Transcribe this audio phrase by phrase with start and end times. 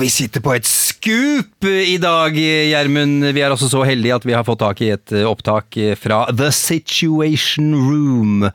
[0.00, 3.22] Vi sitter på et skup i dag, Gjermund.
[3.36, 6.24] Vi er også så heldige at vi har fått tak i et eh, opptak fra
[6.34, 8.46] The Situation Room.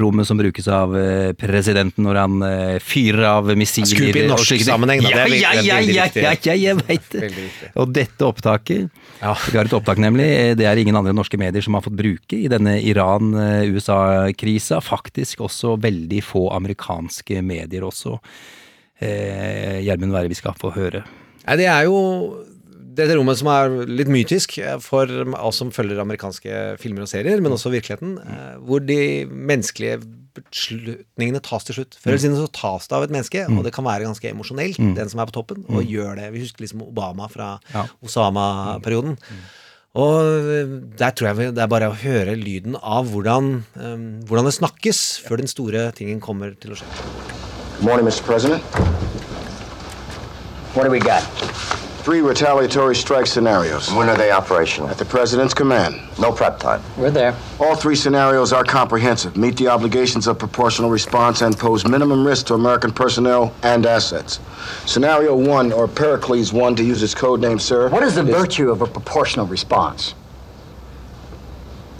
[0.00, 3.90] Rommet som brukes av eh, presidenten når han eh, fyrer av missiler.
[3.92, 5.10] Skup i norsk sammenheng, da.
[5.10, 7.30] Det er ja, ja, ja, ja, ja, jeg veit det.
[7.74, 8.88] Og dette opptaket
[9.20, 9.34] Ja.
[9.50, 10.56] Vi har et opptak, nemlig.
[10.56, 14.80] Det er ingen andre norske medier som har fått bruke i denne Iran-USA-krisa.
[14.84, 18.16] Faktisk også veldig få amerikanske medier også.
[19.00, 21.04] Eh, Gjermund, er vi skal få høre?
[21.46, 21.98] Nei, det er jo
[23.00, 27.54] dette rommet som er litt mytisk for oss som følger amerikanske filmer og serier, men
[27.54, 29.00] også virkeligheten, eh, hvor de
[29.30, 30.00] menneskelige
[30.36, 31.96] beslutningene tas til slutt.
[31.98, 34.78] Før eller siden så tas det av et menneske, og det kan være ganske emosjonelt,
[34.98, 36.28] den som er på toppen, og gjør det.
[36.36, 37.56] Vi husker liksom Obama fra.
[38.04, 39.18] Osama-perioden.
[39.98, 40.20] Og
[40.54, 44.54] eh, der tror jeg det er bare å høre lyden av hvordan, eh, hvordan det
[44.54, 47.49] snakkes før den store tingen kommer til å skje.
[47.80, 48.22] Good morning, Mr.
[48.22, 48.62] President.
[50.74, 51.20] What do we got?
[52.04, 54.90] Three retaliatory strike scenarios When are they operational?
[54.90, 55.98] at the President's command.
[56.18, 56.82] No prep time.
[56.98, 57.34] We're there.
[57.58, 62.46] All three scenarios are comprehensive, meet the obligations of proportional response, and pose minimum risk
[62.48, 64.40] to American personnel and assets.
[64.84, 67.88] Scenario one, or Pericles one, to use its code name, sir.
[67.88, 70.14] What is the is- virtue of a proportional response?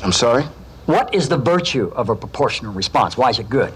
[0.03, 0.42] I'm sorry?
[0.84, 3.17] What is the virtue of a proportional response?
[3.17, 3.73] Why is it good?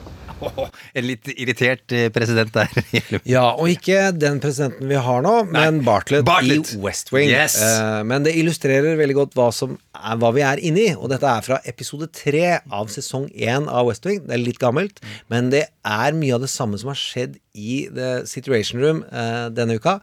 [0.99, 2.71] En litt irritert eh, president der.
[3.35, 6.75] Ja, og ikke den presidenten vi har nå, men Bartlett, Bartlett.
[6.75, 7.31] i West Wing.
[7.33, 7.57] Yes.
[7.63, 11.31] Eh, men det illustrerer veldig godt hva, som er, hva vi er inni, og dette
[11.31, 14.23] er fra episode tre av sesong én av West Wing.
[14.27, 17.85] Det er litt gammelt, men det er mye av det samme som har skjedd i
[17.95, 19.99] The Situation Room eh, denne uka,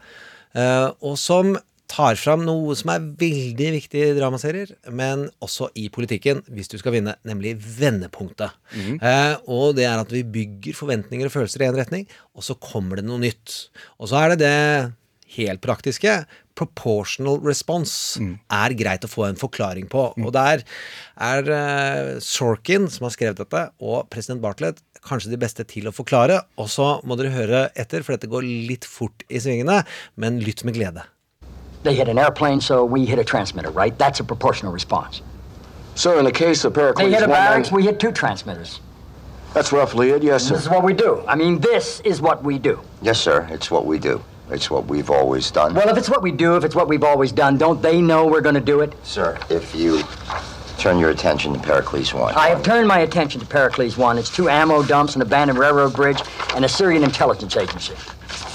[0.52, 1.54] Uh, og som
[1.92, 6.78] tar fram noe som er veldig viktig i dramaserier, men også i politikken, hvis du
[6.80, 8.56] skal vinne, nemlig vendepunktet.
[9.04, 12.08] Eh, og det er at vi bygger forventninger og følelser i en retning,
[12.38, 13.58] og så kommer det noe nytt.
[14.00, 14.94] Og så er det det
[15.38, 16.16] helt praktiske.
[16.60, 18.20] Proportional response
[18.52, 20.10] er greit å få en forklaring på.
[20.20, 20.64] Og der
[21.20, 25.96] er eh, Sorkin, som har skrevet dette, og president Bartlett kanskje de beste til å
[25.96, 26.44] forklare.
[26.62, 29.82] Og så må dere høre etter, for dette går litt fort i svingene,
[30.16, 31.08] men lytt med glede.
[31.84, 33.98] They hit an airplane, so we hit a transmitter, right?
[33.98, 35.22] That's a proportional response.
[35.96, 37.12] Sir, in the case of Pericles 1.
[37.12, 38.80] They hit a barracks, then- we hit two transmitters.
[39.54, 40.54] that's roughly it, yes, sir.
[40.56, 41.24] This is what we do.
[41.28, 42.80] I mean, this is what we do.
[43.02, 43.48] Yes, sir.
[43.52, 44.24] It's what we do.
[44.50, 45.74] It's what we've always done.
[45.74, 48.26] Well, if it's what we do, if it's what we've always done, don't they know
[48.28, 48.94] we're going to do it?
[49.04, 50.04] Sir, if you
[50.78, 52.34] turn your attention to Pericles 1.
[52.36, 54.18] I have turned my attention to Pericles 1.
[54.18, 56.22] It's two ammo dumps, an abandoned railroad bridge,
[56.56, 57.94] and a Syrian intelligence agency.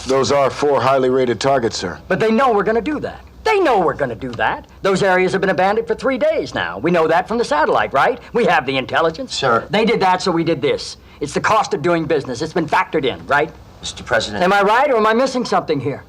[0.07, 2.01] Those are four highly rated targets, sir.
[2.07, 3.25] But they know we're going to do that.
[3.43, 4.69] They know we're going to do that.
[4.83, 6.79] Those areas have been abandoned for three days now.
[6.79, 8.21] We know that from the satellite, right?
[8.33, 9.35] We have the intelligence.
[9.35, 9.67] Sir.
[9.71, 10.97] They did that, so we did this.
[11.21, 12.41] It's the cost of doing business.
[12.41, 13.53] It's been factored in, right?
[13.83, 14.05] Mr.
[14.05, 16.05] President, Am I right, or am I missing something here?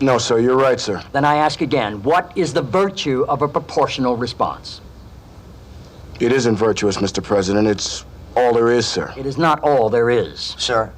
[0.00, 1.02] No, sir, you're right, sir.
[1.12, 4.80] Then I ask again what is the virtue of a proportional response?
[6.18, 7.22] It isn't virtuous, Mr.
[7.22, 7.68] President.
[7.68, 8.04] It's
[8.36, 9.12] all there is, sir.
[9.16, 10.56] It is not all there is.
[10.58, 10.92] sir,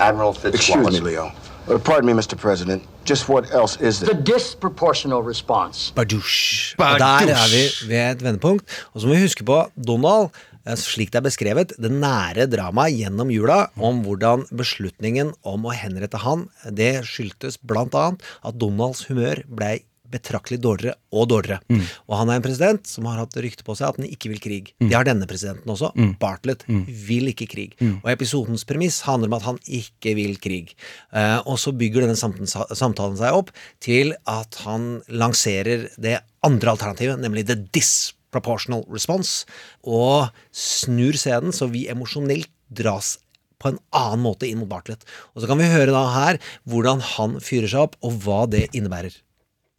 [0.00, 0.92] Admiral Excuse Fitzwallace.
[1.02, 1.30] me, Leo.
[1.68, 2.36] Uh, pardon me, Mr.
[2.36, 2.82] President.
[3.04, 4.22] Just what else is The there?
[4.22, 5.92] disproportional response.
[5.94, 6.74] Badush.
[6.78, 8.64] Og der er vi ved et vendepunkt.
[8.94, 10.30] Og så må vi huske på Donald,
[10.66, 15.74] eh, slik det er beskrevet, det nære dramaet gjennom jula om hvordan beslutningen om å
[15.76, 19.82] henrette han, det skyldtes blant annet at Donalds humør blei
[20.12, 21.60] betraktelig dårligere og dårligere.
[22.08, 24.42] Og han er en president som har hatt rykte på seg at han ikke vil
[24.42, 24.72] krig.
[24.80, 25.92] Det har denne presidenten også.
[26.20, 26.64] Bartlett
[27.08, 27.76] vil ikke krig.
[28.02, 30.74] Og episodens premiss handler om at han ikke vil krig.
[31.12, 33.52] Uh, og så bygger denne samtalen seg opp
[33.84, 39.46] til at han lanserer det andre alternativet, nemlig the disproportional response,
[39.82, 43.16] og snur scenen så vi emosjonelt dras
[43.58, 45.02] på en annen måte inn mot Bartlett.
[45.34, 46.38] Og så kan vi høre da her
[46.70, 49.16] hvordan han fyrer seg opp, og hva det innebærer.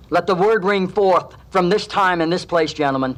[0.10, 3.18] Let the word ring forth from this time and this place, gentlemen.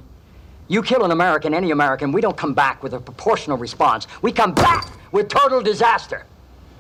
[0.68, 4.08] You kill an American, any American, we don't come back with a proportional response.
[4.22, 6.26] We come back with total disaster.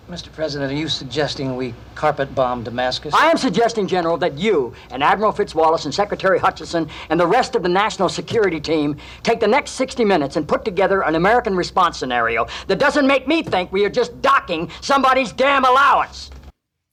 [0.09, 0.31] Mr.
[0.31, 3.13] President, are you suggesting we carpet bomb Damascus?
[3.13, 7.55] I am suggesting, General, that you and Admiral Fitzwallace and Secretary Hutchison and the rest
[7.55, 11.55] of the national security team take the next 60 minutes and put together an American
[11.55, 16.29] response scenario that doesn't make me think we are just docking somebody's damn allowance.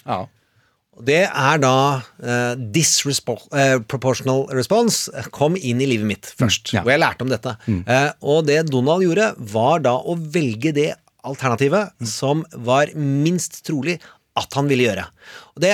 [0.06, 0.26] Ja.
[1.06, 6.83] Det er da uh, disproportional response kom inn i livet mitt først, ja.
[6.85, 7.55] og jeg lærte om dette.
[7.69, 10.91] Eh, og det Donald gjorde, var da å velge det
[11.29, 13.99] alternativet som var minst trolig
[14.39, 15.05] at han ville gjøre.
[15.59, 15.73] Og det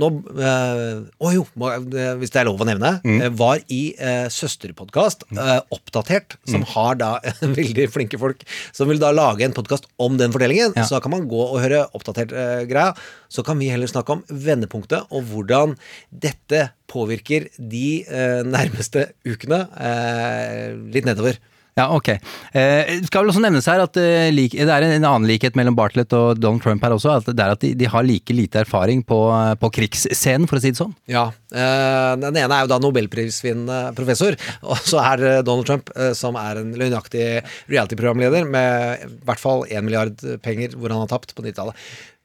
[0.00, 0.08] nå
[0.40, 2.94] eh, Å jo, eh, hvis det er lov å nevne.
[3.04, 3.36] Mm.
[3.36, 7.10] Var i eh, søsterpodkast, eh, Oppdatert, som har da
[7.58, 10.72] veldig flinke folk som vil da lage en podkast om den fortellingen.
[10.76, 10.86] Ja.
[10.88, 12.94] Så da kan man gå og høre Oppdatert-greia.
[13.28, 15.76] så kan vi heller snakke om vendepunktet, og hvordan
[16.08, 21.36] dette påvirker de eh, nærmeste ukene eh, litt nedover.
[21.76, 22.08] Ja, ok.
[22.56, 25.58] Eh, skal vel også nevnes her at eh, like, det er en, en annen likhet
[25.58, 27.18] mellom Bartlett og Donald Trump her også.
[27.20, 29.18] At det er at de, de har like lite erfaring på,
[29.60, 30.94] på krigsscenen, for å si det sånn.
[31.12, 31.26] Ja.
[31.52, 36.40] eh, den ene er jo da nobelprisvinnende professor, og så er Donald Trump, eh, som
[36.40, 37.26] er en løgnaktig
[37.68, 41.76] reality-programleder med i hvert fall én milliard penger hvor han har tapt på 90-tallet.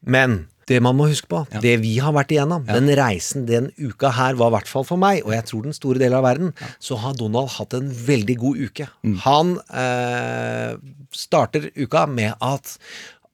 [0.08, 4.14] Men det man må huske på, det vi har vært igjennom, den reisen den uka
[4.18, 6.54] her var i hvert fall for meg, og jeg tror den store delen av verden,
[6.82, 8.90] så har Donald hatt en veldig god uke.
[9.28, 10.76] Han eh,
[11.12, 12.78] starter uka med at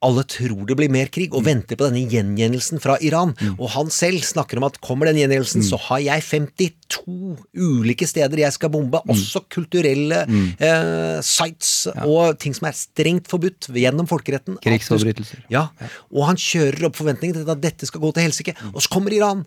[0.04, 3.32] alle tror det blir mer krig, og venter på denne gjengjeldelsen fra Iran.
[3.56, 8.44] Og han selv snakker om at kommer den gjengjeldelsen, så har jeg 52 ulike steder
[8.44, 14.60] jeg skal bombe, også kulturelle eh, sites og ting som er strengt forbudt gjennom folkeretten.
[14.62, 15.42] Krigsforbrytelser.
[15.52, 15.68] Ja,
[16.14, 18.56] og han kjører opp forventningene til at dette skal gå til helsike.
[18.70, 19.44] Og så kommer Iran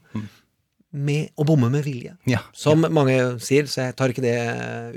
[0.93, 2.17] med å bomme med vilje.
[2.27, 4.35] Ja, Som mange sier, så jeg tar ikke det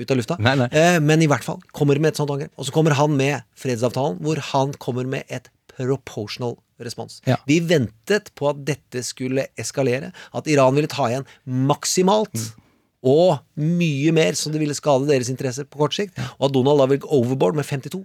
[0.00, 0.36] ut av lufta.
[0.42, 0.68] Nei, nei.
[0.74, 2.50] Eh, men i hvert fall kommer med et sånt angrep.
[2.58, 7.20] Og så kommer han med fredsavtalen, hvor han kommer med et proportional respons.
[7.26, 7.36] Ja.
[7.46, 12.34] Vi ventet på at dette skulle eskalere, at Iran ville ta igjen maksimalt.
[12.34, 12.60] Mm.
[13.04, 16.16] Og mye mer som det ville skade deres interesser på kort sikt.
[16.38, 18.00] Og at Donald da vil gå overboard med 52.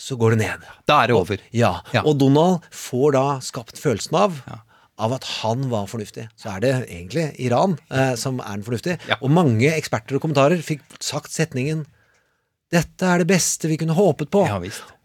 [0.00, 0.62] Så går det ned.
[0.88, 1.38] Da er det over.
[1.54, 2.02] Ja, Ja.
[2.02, 4.40] og Donald får da skapt følelsen av
[5.00, 6.28] av at han var fornuftig.
[6.38, 8.98] Så er det egentlig Iran eh, som er den fornuftige.
[9.10, 9.18] Ja.
[9.20, 11.86] Og mange eksperter og kommentarer fikk sagt setningen
[12.72, 14.46] 'Dette er det beste vi kunne håpet på'.
[14.48, 14.58] Ja.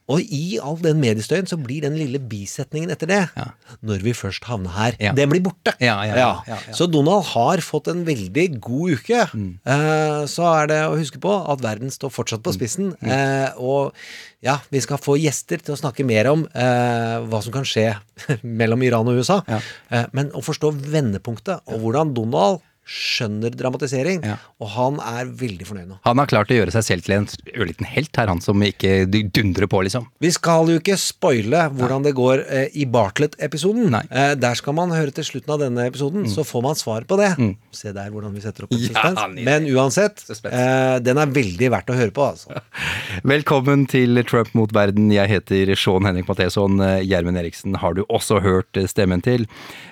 [0.09, 3.45] Og i all den mediestøyen så blir den lille bisetningen etter det, Ja.
[3.85, 5.13] når vi først havner her, Ja.
[5.13, 5.75] den blir borte.
[5.79, 6.73] Ja, ja, ja, ja, ja.
[6.73, 9.27] Så Donald har fått en veldig god uke.
[9.33, 9.59] Mm.
[9.65, 12.43] Eh, så er det å huske på at verden står fortsatt Mm.
[12.43, 12.95] på spissen.
[13.05, 13.93] Eh, og
[14.41, 17.95] ja, vi skal få gjester til å snakke mer om eh, hva som kan skje
[18.43, 19.43] mellom Iran og USA.
[19.47, 19.59] Ja.
[19.91, 24.23] Eh, men å forstå vendepunktet, og hvordan Donald skjønner dramatisering.
[24.25, 24.37] Ja.
[24.61, 25.99] Og han er veldig fornøyd nå.
[26.07, 29.03] Han har klart å gjøre seg selv til en ørliten helt her, han som ikke
[29.09, 30.07] dundrer på, liksom.
[30.23, 33.91] Vi skal jo ikke spoile hvordan det går eh, i Bartlett-episoden.
[33.93, 34.09] Mm.
[34.09, 37.19] Eh, der skal man høre til slutten av denne episoden, så får man svar på
[37.21, 37.31] det.
[37.75, 39.21] Se der hvordan vi setter opp en suspens.
[39.21, 42.63] Ja, Men uansett, eh, den er veldig verdt å høre på, altså.
[43.35, 45.11] Velkommen til Trump mot verden.
[45.13, 46.81] Jeg heter Sean Henrik Matheson.
[46.83, 49.45] Eh, Gjermund Eriksen har du også hørt stemmen til.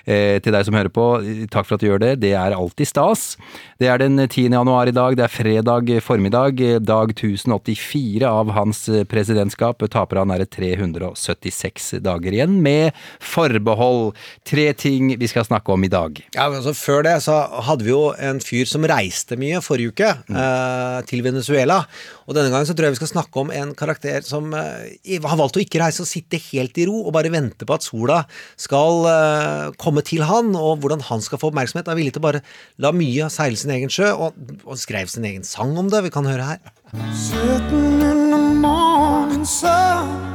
[0.08, 2.12] Eh, til deg som hører på, eh, takk for at du gjør det.
[2.20, 3.36] Det er alltid stas.
[3.78, 4.48] Det er den 10.
[4.50, 5.14] januar i dag.
[5.14, 6.58] Det er fredag formiddag.
[6.82, 8.80] Dag 1084 av hans
[9.10, 9.84] presidentskap.
[9.92, 14.16] Taper han er det 376 dager igjen, med forbehold.
[14.48, 16.18] Tre ting vi skal snakke om i dag.
[16.34, 17.36] Ja, men altså Før det så
[17.68, 21.84] hadde vi jo en fyr som reiste mye forrige uke, eh, til Venezuela.
[22.26, 25.38] Og denne gangen så tror jeg vi skal snakke om en karakter som eh, har
[25.38, 28.22] valgt å ikke reise og sitte helt i ro og bare vente på at sola
[28.58, 31.88] skal eh, komme til han, og hvordan han skal få oppmerksomhet.
[31.88, 32.42] Er villig til å bare
[32.78, 34.34] la mye seile sin egen sjø, og,
[34.64, 36.04] og skrev sin egen sang om det.
[36.06, 36.58] Vi kan høre her.
[37.12, 40.26] Sitting in the morning sun.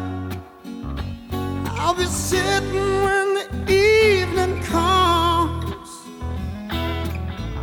[1.80, 5.90] I'll be sitting when the evening comes.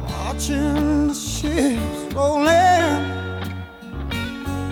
[0.09, 3.01] Watching the ships roll in.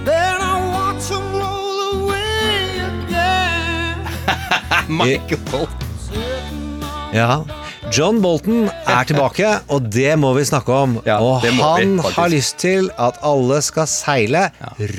[0.05, 4.09] Then I watch them roll away again.
[4.89, 5.69] Michael.
[7.13, 7.58] Ja.
[7.89, 10.99] John Bolton er tilbake, og det må vi snakke om.
[11.07, 14.43] Ja, og han vi, har lyst til at alle skal seile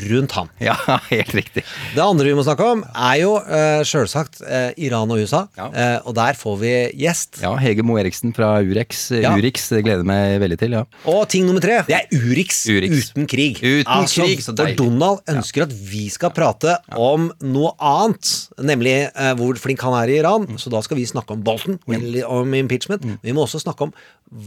[0.10, 0.50] rundt ham.
[0.64, 0.74] Ja,
[1.12, 1.64] helt riktig.
[1.94, 5.44] Det andre vi må snakke om, er jo uh, sjølsagt uh, Iran og USA.
[5.60, 5.68] Ja.
[5.70, 6.72] Uh, og der får vi
[7.04, 7.42] gjest.
[7.44, 9.06] Ja, Hege Moe Eriksen fra Urex.
[9.14, 9.36] Ja.
[9.38, 10.84] Urix det gleder meg veldig til, ja.
[11.14, 13.12] Og ting nummer tre, det er Urix, Urix.
[13.12, 13.62] uten krig.
[13.62, 14.80] Uten krig, så deilig.
[14.82, 18.34] Donald ønsker at vi skal prate om noe annet,
[18.66, 20.50] nemlig eh, hvor flink han er i Iran.
[20.60, 23.20] Så da skal vi snakke om Bolton, om impeachment.
[23.22, 23.94] Vi må også snakke om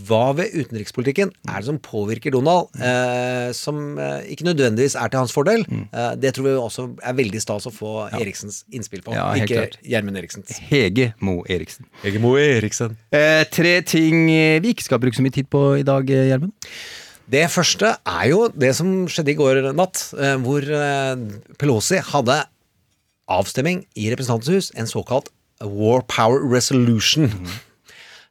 [0.08, 2.82] hva ved utenrikspolitikken er det som påvirker Donald, Mm.
[2.86, 5.64] eh, som eh, ikke nødvendigvis er til hans fordel.
[5.92, 9.50] Eh, det tror vi også er veldig stas å få Eriksens innspill på, Ja, helt
[9.50, 9.82] ikke.
[9.84, 10.56] Gjermund Eriksens.
[10.70, 11.84] Hege Mo Eriksen.
[12.04, 12.96] Egemo Eriksen.
[13.12, 14.26] Eh, tre ting
[14.62, 16.52] vi ikke skal bruke så mye tid på i dag, eh, Gjermund.
[17.32, 20.60] Det første er jo det som skjedde i går natt, eh, hvor
[21.58, 22.44] Pelosi hadde
[23.30, 25.28] avstemming i Representantenes hus, en såkalt
[25.62, 27.28] War Power Resolution.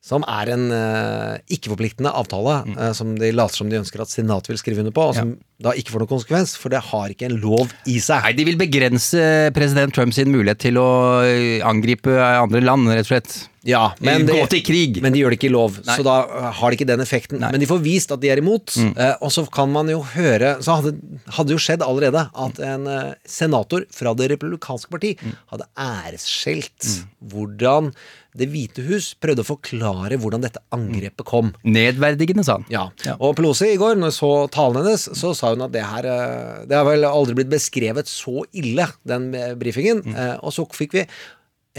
[0.02, 4.50] Som er en uh, ikke-forpliktende avtale eh, som de later som de ønsker at Senatet
[4.50, 7.28] vil skrive under på, og som da ikke får noen konsekvens, for det har ikke
[7.28, 8.24] en lov i seg.
[8.26, 9.22] Nei, de vil begrense
[9.54, 10.90] president Trump sin mulighet til å
[11.22, 13.36] eh, angripe andre land, rett og slett.
[13.62, 14.96] Ja, men Gå til krig.
[15.06, 15.94] men de gjør det ikke i lov, Nei.
[15.94, 17.38] så da uh, har de ikke den effekten.
[17.38, 17.52] Nei.
[17.52, 17.54] Mm.
[17.54, 20.56] Men de får vist at de er imot, eh, og så kan man jo høre
[20.66, 20.96] Så hadde,
[21.38, 25.36] hadde jo skjedd allerede at en eh, senator fra Det republikanske parti Mm.
[25.52, 26.88] hadde æresskjelt
[27.30, 27.92] hvordan
[28.38, 31.52] Det hvite hus prøvde å forklare hvordan dette angrepet kom.
[31.68, 32.68] Nedverdigende, sa han.
[32.72, 32.86] Ja.
[33.18, 36.08] Og Pelosi i går, når jeg så talen hennes, så sa hun at det her
[36.08, 40.04] eh, Det har vel aldri blitt beskrevet så ille, den eh, brifingen.
[40.06, 40.18] Mm.
[40.42, 41.06] Og så fikk vi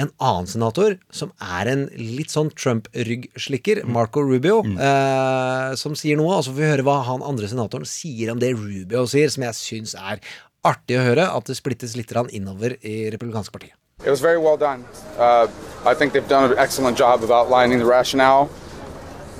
[0.00, 6.38] en annen senator som er en litt sånn Trump-ryggslikker, Marco Rubio, eh, som sier noe.
[6.38, 9.44] Og så får vi høre hva han andre senatoren sier om det Rubio sier, som
[9.48, 10.22] jeg syns er
[10.66, 11.28] artig å høre.
[11.28, 13.76] At det splittes litt innover i republikanske partiet.
[14.04, 14.84] It was very well done.
[15.16, 15.48] Uh,
[15.84, 18.50] I think they've done an excellent job of outlining the rationale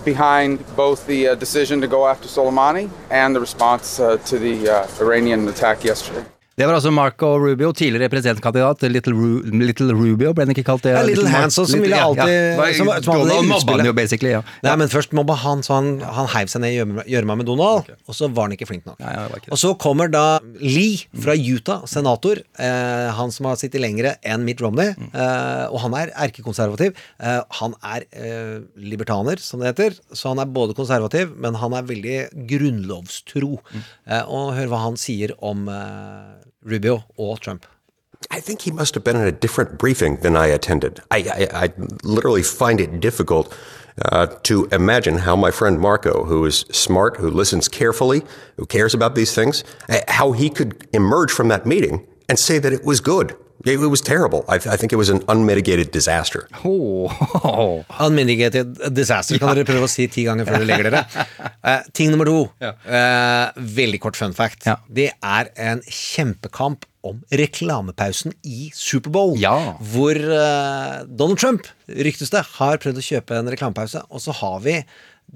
[0.05, 4.69] behind both the uh, decision to go after Soleimani and the response uh, to the
[4.69, 6.25] uh, Iranian attack yesterday.
[6.57, 8.83] Det var altså Marco Rubio, tidligere presidentkandidat.
[8.93, 10.93] Little, Ru Little Rubio, ble han ikke kalt det?
[10.93, 12.57] Ja, Little Little Hanson, som ville alltid- ja.
[12.59, 14.43] Var- som- som Donald mobba han jo basically, ja.
[14.63, 17.89] Nei, men først mobba han, så han, han heiv seg ned i gjørma- med Donald,
[18.07, 18.99] og så var han ikke flink nok.
[19.01, 23.81] Var ikke og så kommer da Lee fra Utah, senator, eh, han som har sittet
[23.81, 25.09] lengre enn Mitt Romney, Mm.
[25.15, 26.93] eh, og han er erkekonservativ.
[27.19, 31.73] Eh, han er eh, libertaner, som det heter, så han er både konservativ, men han
[31.73, 33.59] er veldig grunnlovstro.
[33.73, 33.83] Mm.
[34.07, 37.67] Eh, og hør hva han sier om eh, Rubio og Trump.
[38.31, 41.01] I think he must have been in a different briefing than I attended.
[41.11, 41.73] I, I, I
[42.05, 43.53] literally find it difficult
[44.11, 48.23] uh, to imagine how my friend Marco, who is smart, who listens carefully,
[48.57, 52.59] who cares about these things, uh, how he could emerge from that meeting and say
[52.59, 53.37] that it was good.
[53.65, 54.45] It, it was terrible.
[54.49, 56.49] I, I think it was an unmitigated disaster.
[57.45, 57.85] Oh.
[58.01, 61.01] Unmitigated disaster kan dere prøve å si ti ganger før dere legger dere.
[61.61, 62.37] Uh, ting nummer to.
[62.63, 64.65] Eh, veldig kort fun fact.
[64.69, 64.77] Ja.
[64.89, 69.35] Det er en kjempekamp om reklamepausen i Superbowl.
[69.43, 69.75] Ja.
[69.93, 74.05] Hvor uh, Donald Trump, ryktes det, har prøvd å kjøpe en reklamepause.
[74.11, 74.79] Og så har vi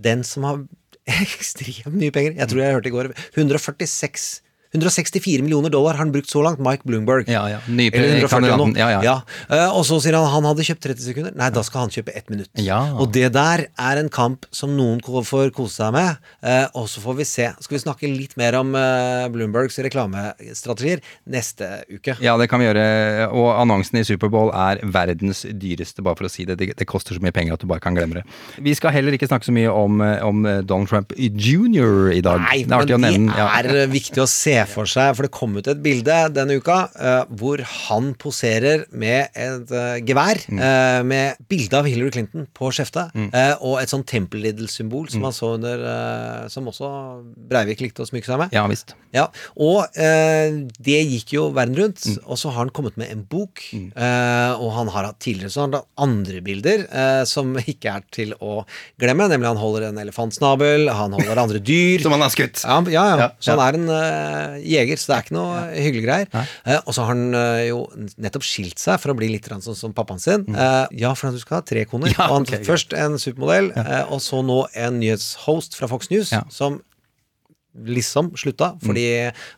[0.09, 0.62] den som har
[1.21, 2.38] ekstremt mye penger.
[2.38, 4.30] Jeg tror jeg hørte i går 146
[4.76, 7.28] 164 millioner dollar har han brukt så langt, Mike Bloomberg.
[7.33, 7.59] Ja, ja.
[7.66, 8.73] Ny Eller 140 eller noe.
[8.73, 8.76] kandidaten.
[8.78, 9.16] Ja, ja.
[9.50, 11.35] Eh, og så sier han han hadde kjøpt 30 sekunder.
[11.38, 12.50] Nei, da skal han kjøpe ett minutt.
[12.62, 12.78] Ja.
[13.00, 16.18] Og det der er en kamp som noen får kose seg med.
[16.42, 17.49] eh, og så får vi se.
[17.64, 22.16] Skal vi snakke litt mer om eh, Bloombergs reklamestrategier neste uke?
[22.23, 23.30] Ja, det kan vi gjøre.
[23.33, 26.59] Og annonsen i Superbowl er verdens dyreste, bare for å si det.
[26.61, 28.26] Det, det koster så mye penger at du bare kan glemme det.
[28.62, 32.11] Vi skal heller ikke snakke så mye om, om Donald Trump jr.
[32.14, 32.42] i dag.
[32.47, 33.37] Nei, det er men det.
[33.38, 33.49] Ja.
[33.61, 37.25] er viktig å se for seg, for det kom ut et bilde denne uka uh,
[37.39, 40.59] hvor han poserer med et uh, gevær Mm.
[40.61, 45.11] uh, med bilde av Hillary Clinton på skjeftet, eh, og et sånn Temple Riddle-symbol Mm.
[45.13, 46.89] som han så under Som også
[47.49, 48.53] Breivik likte å smykke seg med.
[48.53, 48.95] ja visst.
[49.15, 52.19] Ja, og det gikk jo verden rundt, Mm.
[52.27, 53.63] og så har han kommet med en bok.
[53.73, 56.87] Eh, og han har hatt tidligere så har han hatt andre bilder
[57.27, 58.65] som ikke er til å
[59.01, 59.29] glemme.
[59.29, 62.01] Nemlig han holder en elefantsnabel, han holder andre dyr.
[62.07, 62.63] Som han har skutt.
[62.65, 63.29] Ja, ja, ja.
[63.41, 63.89] Så han er en
[64.62, 66.49] jeger, så det er ikke noe hyggelige greier.
[66.65, 67.83] Eh, og så har han eh, jo
[68.23, 70.47] nettopp skilt seg for å bli litt sånn som pappaen sin.
[70.55, 72.12] Eh, ja, for at du skal ha tre koner.
[72.12, 72.17] Mm.
[72.21, 76.09] Ja, og han, ok, først en supermodell, eh, og så nå en nyhetshost fra Fox
[76.12, 76.45] News, Ja.
[76.50, 76.81] som
[77.76, 79.03] liksom slutta, fordi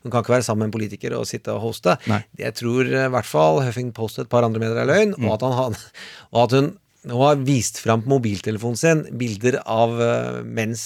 [0.02, 1.95] hun kan ikke være sammen med en politiker og sitte og hoste.
[2.02, 2.09] Mm.
[2.16, 2.21] Nei.
[2.40, 5.28] Jeg tror eh, i hvert fall Huffing Post et par andre medier er løgn, Mm.
[5.28, 5.76] og, at han
[6.33, 6.73] og at hun
[7.09, 10.83] nå har vist fram på mobiltelefonen sin bilder av uh, menns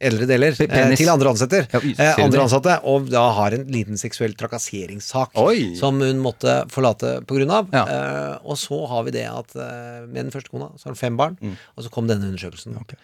[0.00, 3.98] eldre deler eh, til andre ansatte, Ja, eh, andre ansatte, og da har en liten
[4.00, 5.74] seksuell trakasseringssak Oi.
[5.78, 7.70] som hun måtte forlate av.
[7.74, 7.84] Ja.
[7.84, 11.02] Eh, og så har vi det at eh, med den første kona så har hun
[11.02, 11.38] fem barn,
[11.74, 12.78] og så kom denne undersøkelsen.
[12.78, 12.98] Mm.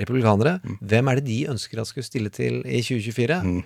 [0.00, 3.38] Republikanere, hvem er det de ønsker at skulle stille til i 2024?
[3.44, 3.62] Mm.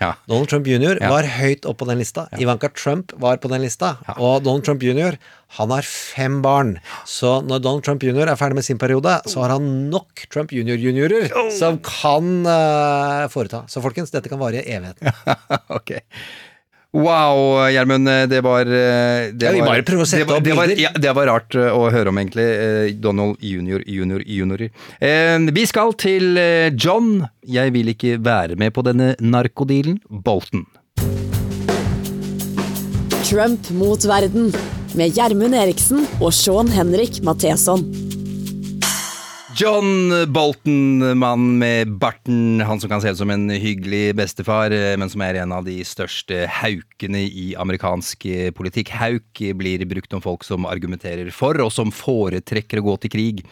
[0.00, 0.14] Ja.
[0.26, 0.96] Donald Trump jr.
[0.98, 1.10] Ja.
[1.12, 2.26] var høyt opp på den lista.
[2.40, 3.94] Ivanka Trump var på den lista.
[4.16, 5.18] Og Donald Trump jr.
[5.58, 6.76] han har fem barn.
[7.06, 8.26] Så når Donald Trump jr.
[8.26, 13.64] er ferdig med sin periode, så har han nok Trump jr.-juniorer som kan uh, foreta.
[13.70, 15.12] Så folkens, dette kan vare i evigheten.
[15.78, 16.00] ok.
[16.92, 18.08] Wow, Gjermund.
[18.30, 20.72] Det var eh, det Ja, vi bare prøver å sette det var, opp det var,
[20.74, 22.42] ja, det var rart eh, å høre om, egentlig.
[22.50, 24.72] eh, Donald junior, junior, juniorer.
[24.98, 26.34] Eh, vi skal til
[26.74, 27.28] John.
[27.46, 30.00] Jeg vil ikke være med på denne narkodealen.
[30.10, 30.66] Bolton.
[33.30, 34.50] Trump mot verden
[34.98, 37.86] med Gjermund Eriksen og Sean Henrik Matheson.
[39.60, 44.94] John Bolton, mann med barten, han som kan se ut som en hyggelig bestefar, eh,
[44.96, 48.94] men som er en av de største haukene i amerikansk eh, politikk.
[48.96, 53.44] Hauk blir brukt om folk som argumenterer for, og som foretrekker å gå til krig.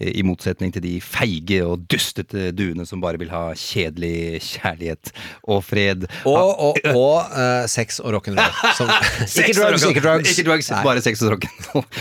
[0.00, 5.12] Eh, i motsetning til de feige og dustete duene som bare vil ha kjedelig kjærlighet
[5.44, 6.06] og fred.
[6.28, 8.58] Og, og, og uh, sex og rock'n'roll.
[9.40, 10.32] Ikke drugs, ikke drugs.
[10.32, 11.86] Ikke drugs, bare sex og rock'n'roll.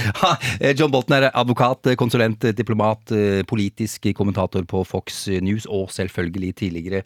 [0.60, 3.12] Eh, John Bolton er advokat, konsulent, diplomat,
[3.48, 7.04] politisk kommentator på Fox News og selvfølgelig tidligere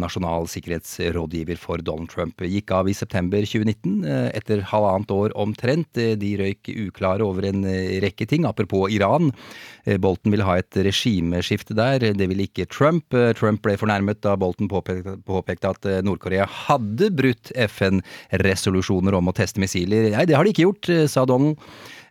[0.00, 2.40] nasjonal sikkerhetsrådgiver for Donald Trump.
[2.44, 6.00] Gikk av i september 2019 eh, etter halvannet år omtrent.
[6.20, 7.64] De røyk uklare over en
[8.04, 9.30] rekke ting, apropos Iran.
[9.84, 13.14] Eh, Bolton ville ha et regimeskifte der, det ville ikke Trump.
[13.38, 19.62] Trump ble fornærmet da Bolton påpekte, at eh, Nord-Korea hadde brutt FN-resolusjoner om å teste
[19.62, 20.10] missiler.
[20.12, 21.56] Nei, det har de ikke gjort, eh, sa Donald.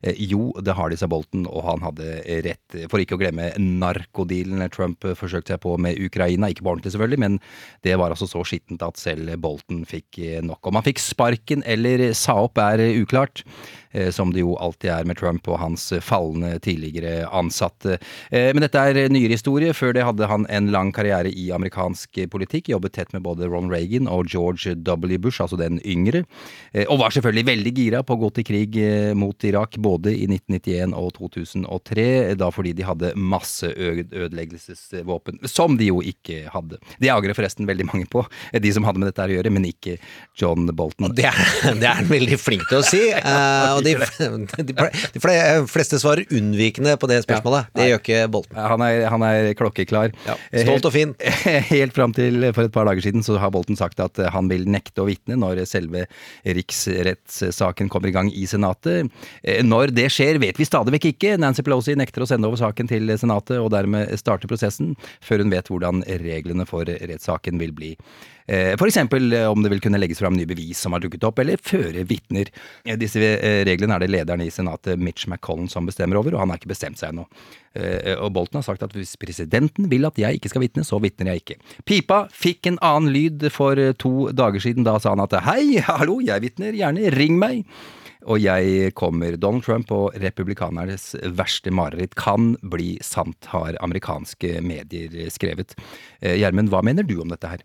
[0.01, 2.79] Eh, Jo, det har de, sa Bolton, og han hadde rett.
[2.89, 6.49] For ikke å glemme narkodealen Trump forsøkte seg på med Ukraina.
[6.49, 7.37] Ikke på ordentlig, selvfølgelig, men
[7.85, 10.17] det var altså så skittent at selv Bolton fikk
[10.49, 10.65] nok.
[10.65, 13.45] Om han fikk sparken eller sa opp er uklart,
[14.13, 17.97] som det jo alltid er med Trump og hans falne tidligere ansatte.
[18.31, 19.73] Eh, Men dette er nyere historie.
[19.73, 22.69] Før det hadde han en lang karriere i amerikansk politikk.
[22.69, 25.17] Jobbet tett med både Ron Reagan og George W.
[25.17, 26.23] Bush, altså den yngre.
[26.73, 30.13] Eh, Og var selvfølgelig veldig gira på å gå til krig eh, mot Irak, både
[30.13, 32.35] i 1991 og 2003.
[32.39, 33.67] Da fordi de hadde masse
[34.39, 36.79] ødeleggelsesvåpen, som de jo ikke hadde.
[37.01, 39.65] Det angrer forresten veldig mange på, eh, de som hadde med dette å gjøre, men
[39.69, 39.97] ikke
[40.39, 41.13] John Bolton.
[41.15, 41.39] Det er,
[41.79, 43.01] det er han veldig flink til å si.
[43.15, 43.95] eh, og de,
[44.69, 44.75] de,
[45.15, 47.71] de fle- fleste svarer unnvikende på det spørsmålet.
[47.75, 48.59] Det gjør ikke Bolten.
[48.59, 50.13] Han er, han er klokkeklar.
[50.51, 51.15] Eh, stolt og fin.
[51.19, 54.29] Helt, helt fram til for et par dager siden så har Bolten sagt at eh,
[54.33, 56.05] han vil nekte å vitne når selve
[56.47, 59.09] riksrettssaken kommer i gang i Senatet.
[59.43, 61.35] Eh, Når det skjer vet vi stadig vekk ikke.
[61.41, 65.53] Nancy Pelosi nekter å sende over saken til Senatet og dermed starte prosessen, før hun
[65.53, 67.93] vet hvordan reglene for rettssaken vil bli.
[68.49, 71.37] Eh, eksempel eh, om det vil kunne legges fram nye bevis som har dukket opp,
[71.39, 72.49] eller føre vitner.
[72.83, 73.21] Eh, Disse
[73.67, 76.71] reglene er det lederen i Senatet, Mitch McCollen som bestemmer over, og han har ikke
[76.73, 77.27] bestemt seg ennå.
[78.17, 81.29] Og Bolton har sagt at hvis presidenten vil at jeg ikke skal vitne, så vitner
[81.29, 81.57] jeg ikke.
[81.85, 84.87] Pipa fikk en annen lyd for to dager siden.
[84.87, 87.61] Da sa han at hei, hallo, jeg vitner, gjerne ring meg.
[88.25, 89.37] Og jeg kommer.
[89.37, 95.77] Donald Trump og republikanernes verste mareritt kan bli sant, har amerikanske medier skrevet.
[96.25, 97.63] Gjermund, hva mener du om dette her?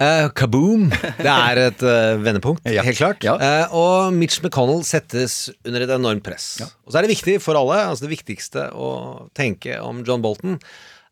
[0.00, 0.86] Eh, kaboom!
[1.20, 3.24] Det er et uh, vendepunkt, helt klart.
[3.28, 6.54] Eh, og Mitch McConnell settes under et enormt press.
[6.86, 8.94] Og så er det viktig for alle, altså det viktigste å
[9.36, 10.56] tenke om John Bolton,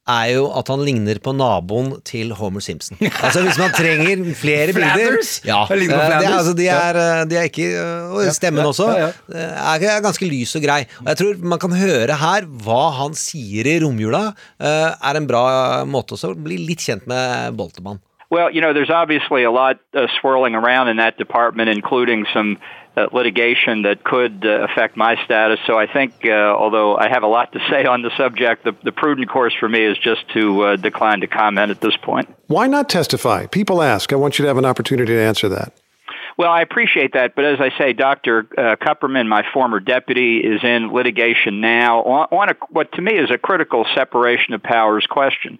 [0.08, 2.96] er jo at han ligner på naboen til Homer Simpson.
[3.26, 5.18] Altså Hvis man trenger flere bilder?
[5.44, 7.68] Ja, det, altså, de, er, de er ikke
[8.16, 9.76] Og stemmen også ja, ja.
[9.76, 10.80] er ganske lys og grei.
[11.04, 15.44] Og jeg tror man kan høre her hva han sier i romjula, er en bra
[15.84, 18.00] måte også å bli litt kjent med Boltemann.
[18.30, 22.58] Well, you know, there's obviously a lot uh, swirling around in that department, including some
[22.96, 25.58] uh, litigation that could uh, affect my status.
[25.66, 28.76] So I think, uh, although I have a lot to say on the subject, the,
[28.82, 32.28] the prudent course for me is just to uh, decline to comment at this point.
[32.48, 33.46] Why not testify?
[33.46, 34.12] People ask.
[34.12, 35.72] I want you to have an opportunity to answer that.
[36.36, 38.46] Well, I appreciate that, but as I say, Dr.
[38.56, 43.14] Uh, Kupperman, my former deputy, is in litigation now on, on a, what to me
[43.18, 45.58] is a critical separation of powers question.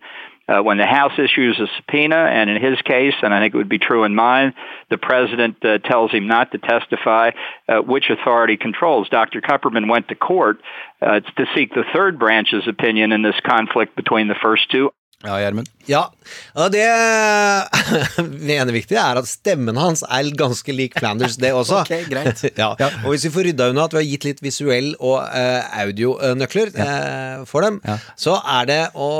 [0.48, 3.58] Uh, when the House issues a subpoena, and in his case, and I think it
[3.58, 4.54] would be true in mine,
[4.90, 7.32] the president uh, tells him not to testify,
[7.68, 9.08] uh, which authority controls.
[9.10, 9.40] Dr.
[9.42, 10.58] Kupperman went to court
[11.02, 14.90] uh, to seek the third branch's opinion in this conflict between the first two.
[15.26, 15.66] Ja, Gjermund?
[15.90, 16.04] Ja,
[16.54, 16.84] og det
[18.46, 21.80] vi ene viktige er at stemmen hans er ganske lik Flanders, det også.
[21.88, 22.44] Ok, greit.
[22.60, 22.68] ja.
[23.02, 26.70] Og hvis vi får rydda unna at vi har gitt litt visuell og uh, audionøkler
[26.70, 27.80] eh, for dem,
[28.14, 29.10] så er det å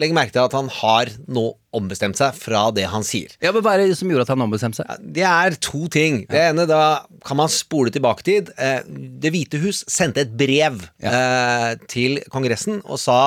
[0.00, 1.46] legge merke til at han har nå
[1.78, 3.30] ombestemt seg fra det han sier.
[3.38, 5.08] Ja, men Hva er det som gjorde at han ombestemte seg?
[5.14, 6.24] Det er to ting.
[6.30, 8.50] Det ene, da kan man spole tilbake tid.
[8.58, 8.82] Uh,
[9.22, 13.20] Det hvite hus sendte et brev eh, til Kongressen og sa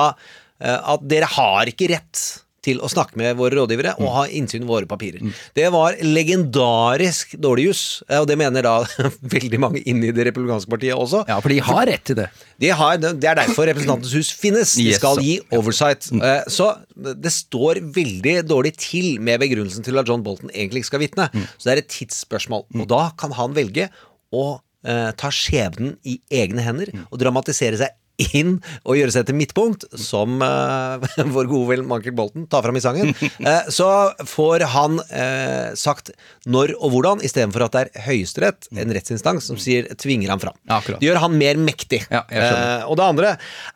[0.60, 2.20] at dere har ikke rett
[2.64, 5.20] til å snakke med våre rådgivere og ha innsyn i våre papirer.
[5.56, 8.74] Det var legendarisk dårlig juss, eh, og det mener da
[9.36, 11.24] veldig mange inni det republikanske partiet også.
[11.28, 12.28] Ja, for de har rett til det.
[12.62, 14.74] De har, det er derfor Representantens hus finnes.
[14.80, 16.08] De skal gi oversight.
[16.16, 20.92] Eh, Så det står veldig dårlig til med begrunnelsen til at John Bolton egentlig ikke
[20.94, 21.28] skal vitne.
[21.58, 22.66] Så det er et tidsspørsmål.
[22.80, 23.90] Og da kan han velge
[24.34, 24.46] å
[24.86, 29.86] eh, ta skjebnen i egne hender og dramatisere seg inn og gjøre seg til midtpunkt,
[29.98, 33.12] som eh, vår gode venn Michael Bolton tar fram i sangen,
[33.48, 33.88] eh, så
[34.28, 36.12] får han eh, sagt
[36.50, 40.56] når og hvordan, istedenfor at det er Høyesterett, en rettsinstans, som sier tvinger ham fram.
[40.68, 41.00] akkurat.
[41.00, 42.02] Det gjør han mer mektig.
[42.10, 42.70] Ja, jeg skjønner.
[42.78, 43.32] Eh, og det andre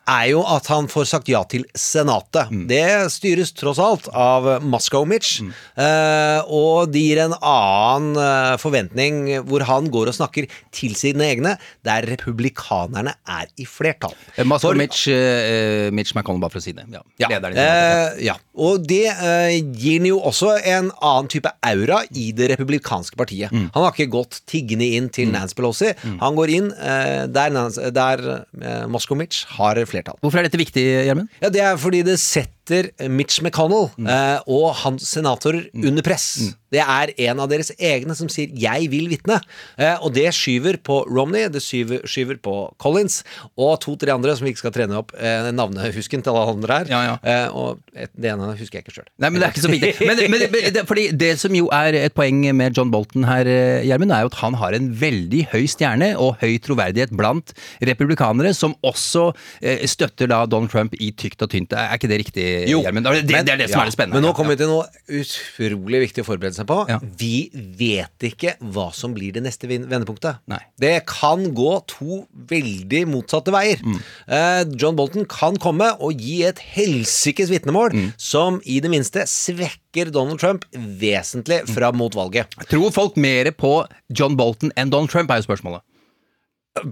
[0.09, 2.53] er jo at han får sagt ja til Senatet.
[2.53, 2.65] Mm.
[2.69, 5.39] Det styres tross alt av Moscow-Mitch,
[5.79, 11.27] eh, og det gir en annen eh, forventning hvor han går og snakker til sine
[11.27, 14.15] egne, der republikanerne er i flertall.
[14.37, 16.85] Eh, Moscow-Mitch uh, Mitch McConnell, bare for å si det.
[16.93, 18.35] Ja, Ja, lederen eh, ja.
[18.55, 23.51] og det uh, gir han jo også en annen type aura i det republikanske partiet.
[23.55, 23.69] Mm.
[23.75, 25.93] Han har ikke gått tiggende inn til Nancy Pelosi.
[26.21, 28.23] Han går inn uh, der, Nancy- der
[28.61, 28.85] eh,
[29.19, 30.17] Mitch har flertall.
[30.21, 31.29] Hvorfor er dette viktig, Gjermund?
[31.41, 32.53] Ja, Det er fordi det setter
[33.09, 34.07] Mitch McConnell Mm.
[34.07, 36.53] eh, og hans senatorer under press.
[36.69, 39.39] Det er en av deres egne som sier 'jeg vil vitne'.
[39.79, 43.23] Eh, og det skyver på Romney, det skyver, skyver på Collins
[43.57, 46.85] og to-tre andre som vi ikke skal trene opp eh, navnehusken til alle andre her.
[46.89, 47.15] Ja, ja.
[47.23, 49.07] Eh, og et, det ene husker jeg ikke sjøl.
[49.19, 50.05] Nei, men det er ikke så viktig.
[50.07, 53.47] Men, men, men det, fordi det som jo er et poeng med John Bolton her,
[53.47, 57.51] eh, Gjermund, er jo at han har en veldig høy stjerne og høy troverdighet blant
[57.81, 61.73] republikanere, som også eh, støtter da Donald Trump i tykt og tynt.
[61.73, 63.09] Er ikke det riktig, Gjermund?
[63.09, 64.19] Det, det, det er det som ja, er det spennende.
[64.19, 64.85] Men nå kommer vi til noe
[65.19, 66.77] utrolig viktig å forberede seg på.
[66.91, 66.99] Ja.
[67.19, 70.39] Vi vet ikke hva som blir det neste vendepunktet.
[70.51, 70.61] Nei.
[70.79, 73.83] Det kan gå to veldig motsatte veier.
[73.83, 73.99] Mm.
[74.29, 78.09] Eh, John Bolton kan komme og gi et helsikes vitnemål Mm.
[78.21, 82.51] som i det minste svekker Donald Trump vesentlig fra fram mot valget.
[82.69, 85.81] Tror folk mer på John Bolton enn Donald Trump, er jo spørsmålet.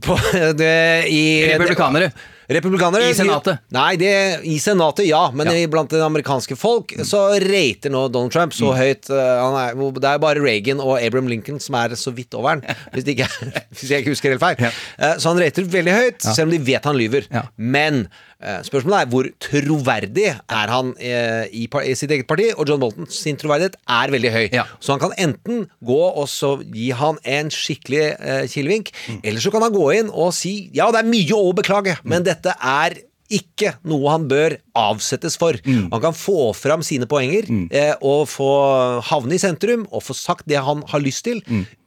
[0.04, 0.18] På,
[0.62, 2.12] det, i, Republikanere.
[2.48, 3.60] Republikanere I Senatet.
[3.76, 4.12] Nei, det,
[4.48, 5.26] i Senatet, ja.
[5.36, 5.68] Men Ja.
[5.68, 8.78] blant det amerikanske folk så rater nå Donald Trump så Mm.
[8.78, 12.34] høyt uh, han er, Det er bare Reagan og Abraham Lincoln som er så vidt
[12.34, 12.62] over han,
[12.94, 13.28] hvis, ikke,
[13.76, 14.72] hvis jeg ikke husker helt feil.
[14.98, 17.28] Eh, Så han rater veldig høyt, selv om de vet han lyver.
[17.34, 17.44] Ja.
[17.58, 18.08] Men
[18.44, 22.48] uh, spørsmålet er hvor troverdig er han i, i sitt eget parti?
[22.56, 24.46] Og John Bolton sin troverdighet er veldig høy.
[24.56, 24.64] Ja.
[24.80, 28.06] Så han kan enten gå og så gi han en skikkelig
[28.54, 29.20] kilevink, Mm.
[29.24, 32.24] eller så kan han gå inn og si ja, det er mye å beklage, men
[32.24, 35.58] dette er ikke noe han bør avsettes for.
[35.66, 35.90] Mm.
[35.92, 37.44] Han kan få fram sine poenger
[37.76, 41.42] eh, og få havne i sentrum og få sagt det han har lyst til,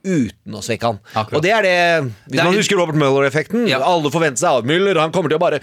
[0.04, 0.98] uten å svekke han.
[1.00, 1.14] Mm.
[1.16, 1.38] Akkurat.
[1.38, 3.68] Og det er det Hvis Det er- man husker Robert Mueller-effekten.
[3.68, 3.80] Ja.
[3.80, 5.60] Alle forventer seg av Mueller, han kommer til å bare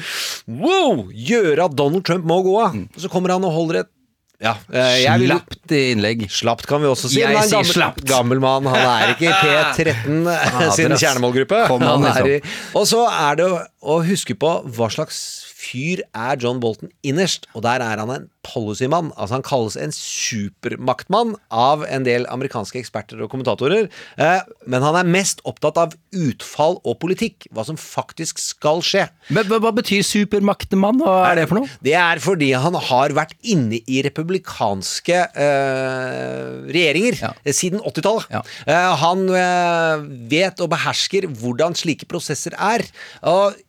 [0.47, 2.73] wow, gjøre at Donald Trump må gå av.
[2.73, 2.89] Mm.
[2.95, 3.89] Og så kommer han og holder et
[4.37, 6.27] ja, eh, jeg vil, Slapt innlegg.
[6.29, 7.17] Slapt kan vi også si.
[7.21, 8.03] Jeg men han er sier gammel, slapt.
[8.05, 8.69] gammel mann.
[8.69, 11.63] Han er ikke i P13 Fader, sin kjernemålgruppe.
[11.71, 12.77] Han er i, liksom.
[12.77, 13.49] og så er det
[13.81, 15.19] å huske på hva slags
[15.67, 19.09] fyr er John Bolton innerst, og der er han en policymann.
[19.19, 23.89] Altså Han kalles en supermaktmann av en del amerikanske eksperter og kommentatorer.
[24.15, 27.49] Eh, men han er mest opptatt av utfall og politikk.
[27.51, 29.07] Hva som faktisk skal skje.
[29.35, 31.01] Men hva, betyr supermaktmann?
[31.03, 31.71] Hva er det for noe?
[31.83, 37.33] Det er fordi han har vært inne i republikanske eh, regjeringer Ja.
[37.51, 38.31] siden 80-tallet.
[38.31, 38.43] Ja.
[38.63, 42.85] Eh, han eh, vet og behersker hvordan slike prosesser er.
[43.27, 43.59] Og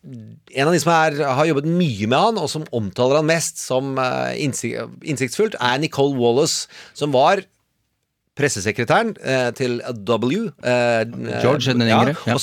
[0.54, 3.60] en av de som er, har jobbet mye med han, og som omtaler han mest
[3.62, 7.44] som eh, innsiktsfullt, er Nicole Wallace, som var
[8.38, 10.48] pressesekretæren eh, til W.
[10.62, 11.02] Eh,
[11.42, 12.34] George den yngre, ja.
[12.34, 12.38] ja.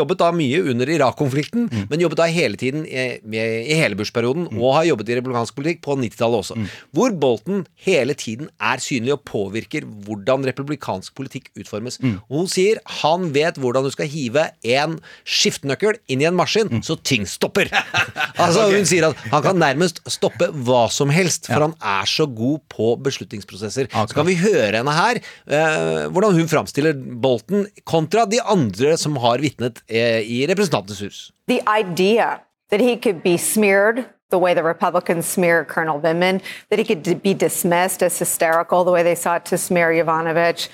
[0.00, 4.78] jobbet da mye under Irak-konflikten, men jobbet da hele tiden i, i hele Bush-perioden, og
[4.80, 6.58] har jobbet i republikansk politikk på 90-tallet også.
[6.96, 12.00] Hvor Bolton hele tiden er synlig og påvirker hvordan republikansk politikk utformes.
[12.28, 16.82] Og hun sier han vet hvordan du skal hive en skiftenøkkel inn i en maskin,
[16.86, 17.70] så ting stopper.
[18.42, 22.26] altså Hun sier at han kan nærmest stoppe hva som helst, for han er så
[22.26, 23.90] god på beslutningsprosesser.
[23.92, 29.16] Så kan vi høre henne her, eh, hvordan hun framstiller Bolton kontra de andre som
[29.22, 31.22] har vitnet eh, i Representantenes hus.
[31.46, 36.78] The idea that he could be smeared the way the Republicans smear Colonel Vindman, that
[36.78, 40.68] he could be dismissed as hysterical the way they sought to smear Yovanovitch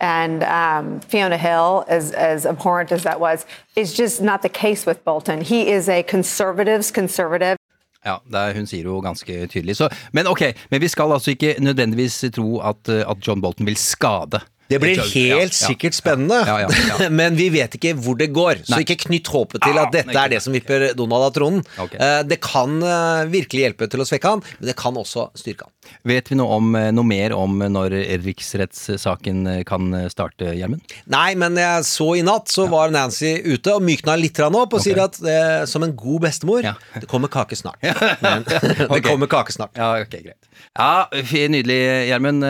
[0.00, 4.84] and um, Fiona Hill, as, as abhorrent as that was, is just not the case
[4.84, 5.40] with Bolton.
[5.40, 7.56] He is a conservative's conservative.
[8.06, 9.76] Ja, er, hun sier jo ganske tydelig.
[9.80, 13.66] Så, men ok, men vi skal altså ikke nødvendigvis tro at, eh, at John Bolton
[13.66, 14.40] vil skade.
[14.68, 16.40] Det blir helt sikkert spennende,
[17.18, 18.64] men vi vet ikke hvor det går.
[18.66, 21.62] Så ikke knytt håpet til Ah, at dette er det som vipper Donald av tronen.
[21.78, 25.68] Eh, Det kan eh, virkelig hjelpe til å svekke han, men det kan også styrke
[25.68, 25.72] han.
[26.06, 30.82] Vet vi noe, om, eh, noe mer om når riksrettssaken kan starte, Gjermund?
[31.12, 34.82] Nei, men jeg så i natt, så var Nancy ute og mykna litt opp og
[34.82, 36.66] sier at eh, som en god bestemor,
[37.00, 37.78] det kommer kake snart.
[38.24, 38.44] Men,
[38.94, 39.76] det kommer kake snart.
[39.78, 40.40] Ja, ok, greit.
[40.76, 41.78] Ja, nydelig,
[42.10, 42.44] Gjermund.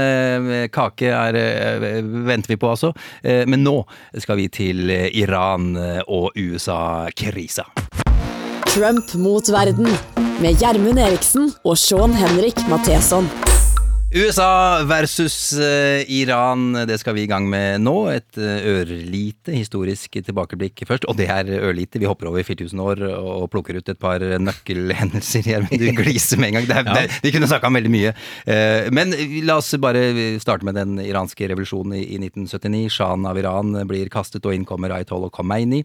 [0.74, 1.36] Kake er,
[2.06, 2.92] venter vi på, altså.
[3.22, 3.78] Eh, Men nå
[4.18, 7.66] skal vi til eh, Iran eh, og USA-krisa.
[8.72, 9.88] Trump mot verden
[10.42, 13.30] med Gjermund Eriksen og Sean Henrik Matheson.
[14.14, 17.94] USA versus eh, Iran, det skal vi i gang med nå.
[18.14, 21.08] Et eh, ørlite historisk tilbakeblikk først.
[21.10, 25.48] Og det er ørlite, vi hopper over 4000 år og plukker ut et par nøkkelhendelser.
[25.50, 26.68] her, men Du gliser med en gang.
[26.70, 28.12] Det er, det, vi kunne snakka om veldig mye.
[28.46, 29.10] Eh, Men
[29.48, 30.04] la oss bare
[30.42, 32.86] starte med den iranske revolusjonen i, i 1979.
[33.00, 35.82] Shahen av Iran blir kastet, og innkommer Ayatollah Khomeini.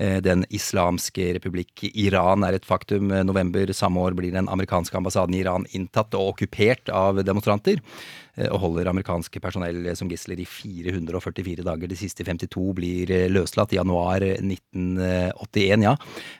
[0.00, 3.10] Eh, Den islamske republikk Iran er et faktum.
[3.12, 7.82] Eh, November samme år blir den amerikanske ambassaden i Iran inntatt og okkupert av demonstranter.
[8.36, 11.90] Eh, Og holder amerikanske personell som gisler i 444 dager.
[11.90, 15.96] De siste 52 blir eh, løslatt i januar 1981, ja.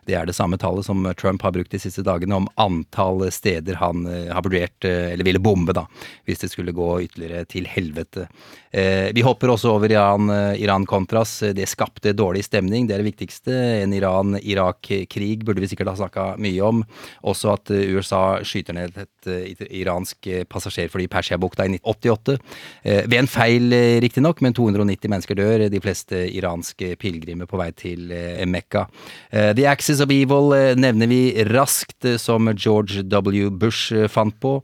[0.07, 3.81] Det er det samme tallet som Trump har brukt de siste dagene om antall steder
[3.81, 5.87] han eh, har vurdert, eh, eller ville bombe, da,
[6.29, 8.29] hvis det skulle gå ytterligere til helvete.
[8.70, 10.59] Eh, Vi hopper også over Iran-Contras.
[10.61, 11.55] Iran-Contras.
[11.55, 13.53] Det skapte dårlig stemning, det er det viktigste.
[13.83, 16.83] En Iran-Irak-krig burde vi sikkert ha snakka mye om.
[17.22, 22.38] Også at eh, USA skyter ned et eh, iransk eh, passasjerfly i Persiabukta i 1988.
[22.83, 25.69] Eh, Ved en feil, eh, riktignok, men 290 mennesker dør.
[25.71, 28.87] De fleste iranske pilegrimer på vei til eh, Mekka.
[29.31, 33.51] The Axis of Evil nevner vi raskt, som George W.
[33.51, 34.61] Bush fant på.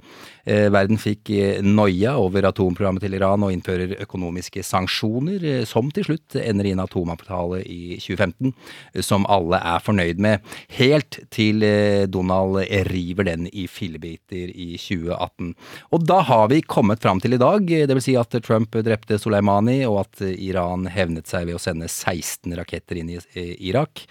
[0.46, 5.90] Eh, Verden fikk eh, noia over atomprogrammet til Iran og innfører økonomiske sanksjoner, eh, som
[5.94, 8.52] til slutt ender i en atomavtale i 2015,
[8.94, 11.64] eh, som alle er fornøyd med, helt til
[12.12, 15.52] Donald river den i fillebiter i 2018.
[15.96, 18.06] Og da har vi kommet fram til i dag, dvs.
[18.06, 23.02] si at Trump drepte Soleimani, og at Iran hevnet seg ved å sende 16 raketter
[23.02, 23.20] inn i
[23.66, 24.06] Irak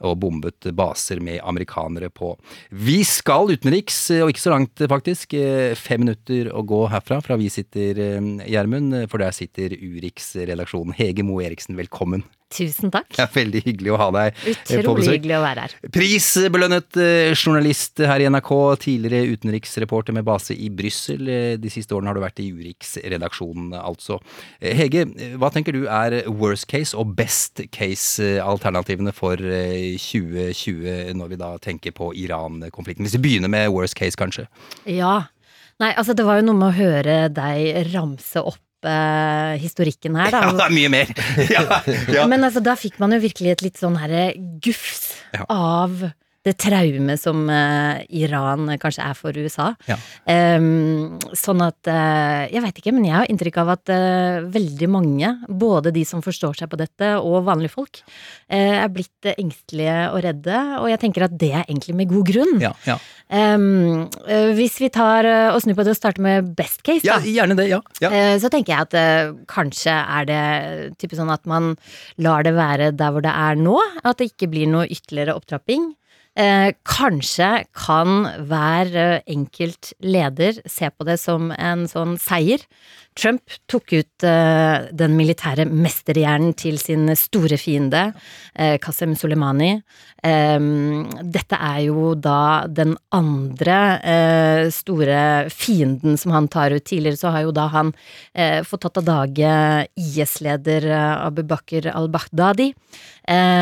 [0.00, 2.34] og bombet baser med amerikanere på.
[2.70, 5.34] Vi skal utenriks, og ikke så langt faktisk.
[5.34, 9.08] eh, Fem minutter å gå herfra, fra vi sitter, eh, Gjermund.
[9.10, 10.94] For der sitter Urix-redaksjonen.
[10.94, 12.24] Hege Moe Eriksen, velkommen.
[12.48, 13.10] Tusen takk.
[13.12, 15.12] Det er veldig hyggelig å ha deg Utrolig på besøk.
[15.18, 15.72] hyggelig å være her.
[15.92, 21.28] Prisbelønnet eh, journalist her i NRK, tidligere utenriksreporter med base i Brussel.
[21.28, 24.16] Eh, De siste årene har du vært i Urix-redaksjonen, altså.
[24.62, 31.12] Eh, Hege, eh, hva tenker du er worst case og best case-alternativene for eh, 2020,
[31.18, 33.04] når vi da tenker på Iran-konflikten?
[33.06, 34.48] Hvis vi begynner med worst case, kanskje.
[34.88, 35.26] Ja.
[35.78, 38.64] Nei, altså det var jo noe med å høre deg ramse opp eh,
[39.62, 40.42] historikken her, da.
[40.48, 41.12] Ja, det er mye mer!
[41.56, 41.64] Ja,
[42.12, 42.26] ja.
[42.30, 44.30] Men altså, da fikk man jo virkelig et litt sånn herre
[44.62, 45.44] gufs Ja.
[45.50, 46.10] av
[46.46, 49.72] det traumet som uh, Iran kanskje er for USA.
[49.90, 49.96] Ja.
[50.30, 54.88] Em, sånn at uh, Jeg veit ikke, men jeg har inntrykk av at uh, veldig
[54.88, 58.00] mange, både de som forstår seg på dette, og vanlige folk,
[58.48, 60.62] eh, er blitt eh, engstelige og redde.
[60.78, 62.54] Og jeg tenker at det er egentlig med god grunn.
[62.64, 62.96] Ja, ja.
[63.28, 67.18] Eh, hvis vi tar eh, og snur på det og starter med best case, ja,
[67.20, 67.68] gjerne det.
[67.70, 67.82] Ja.
[68.00, 68.10] ja.
[68.10, 70.42] Eh, Så tenker jeg at uh, kanskje er det
[71.00, 71.74] type sånn at man
[72.16, 73.76] lar det være der hvor det er nå.
[74.02, 75.92] At det ikke blir noe ytterligere opptrapping.
[76.38, 78.92] Eh, kanskje kan hver
[79.26, 82.62] enkelt leder se på det som en sånn seier.
[83.18, 88.12] Trump tok ut uh, den militære mesterhjernen til sin store fiende,
[88.54, 89.72] uh, Qasem Soleimani.
[90.22, 96.86] Um, dette er jo da den andre uh, store fienden som han tar ut.
[96.86, 97.92] Tidligere så har jo da han
[98.68, 99.52] fått tatt av dage
[99.98, 102.68] IS-leder Abu Bakr al-Baghdadi.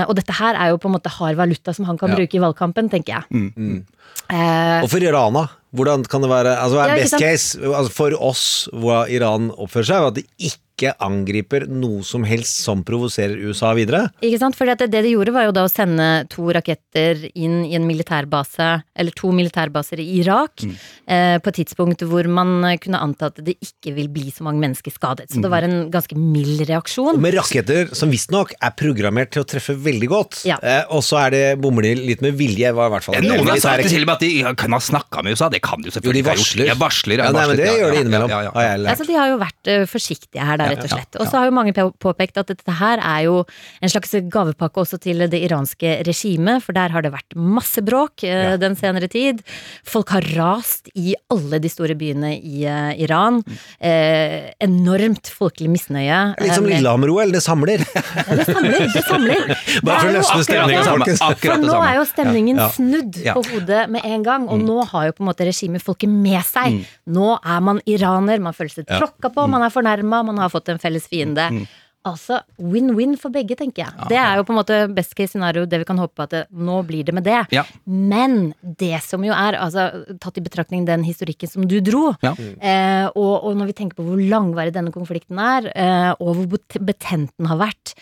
[0.07, 2.19] Og dette her er jo på en måte hard valuta som han kan Ja.
[2.21, 3.25] bruke i valgkampen, tenker jeg.
[3.57, 3.85] Mm.
[4.31, 5.47] Eh, Og for Irana.
[5.77, 7.23] Hvordan kan det være altså, Ja, er Best sant?
[7.23, 10.63] case altså, for oss, hvordan Iran oppfører seg, at de ikke
[11.01, 14.11] angriper noe som helst som provoserer USA videre.
[14.25, 14.57] Ikke sant?
[14.59, 17.87] For det, det de gjorde, var jo da å sende to raketter inn i en
[17.89, 20.65] militærbase, eller to militærbaser i Irak,
[21.07, 24.61] eh, på et tidspunkt hvor man kunne anta at det ikke vil bli så mange
[24.63, 25.31] mennesker skadet.
[25.33, 27.15] Så det var en ganske mild reaksjon.
[27.17, 30.43] Og med raketter som visstnok er programmert til å treffe veldig godt.
[30.49, 30.61] Ja.
[30.63, 33.25] Eh, og så er det bommer de litt med vilje, var i hvert fall Ja,
[33.25, 35.49] Noen har sagt til og med at de kan ha snakka med USA.
[35.53, 36.23] Det kan de jo selvfølgelig.
[36.23, 36.71] Jo, de varsler.
[36.71, 36.77] ha varsler.
[36.77, 38.93] Ja, varsler, Ja, nei, men det ja, gjør de innimellom, ja, ja, har jeg lært.
[38.93, 41.19] Altså, de har jo vært eh, forsiktige her, da, Rett og slett.
[41.21, 43.39] Og så har jo mange påpekt at dette her er jo
[43.81, 48.25] en slags gavepakke også til det iranske regimet, for der har det vært masse bråk
[48.27, 49.43] eh, den senere tid.
[49.87, 53.43] Folk har rast i alle de store byene i eh, Iran.
[53.81, 56.23] Eh, enormt folkelig misnøye.
[56.43, 57.79] Litt som Eh, Lillehammer-OL, det samler.
[57.79, 59.53] det samler, det samler.
[59.87, 61.37] Bare for å løsne akkurat stemningen.
[61.39, 65.17] For nå er jo stemningen snudd på hodet med en gang, og nå har jo
[65.19, 66.81] på en måte regimet folket med seg.
[67.07, 70.56] Nå er man iraner, man føler seg tråkka på, man er fornærma, man har fått
[70.69, 71.67] en felles fiende.
[72.07, 74.07] Altså win-win for begge, tenker jeg.
[74.13, 76.43] Det er jo på en måte best case scenario, det vi kan håpe at det,
[76.55, 77.41] nå blir det med det.
[77.51, 77.65] Ja.
[77.87, 79.89] Men det som jo er, altså
[80.23, 82.31] tatt i betraktning den historikken som du dro, Ja.
[82.63, 86.79] eh, og, og når vi tenker på hvor langvarig denne konflikten er, eh, og hvor
[86.79, 87.97] betent den har vært,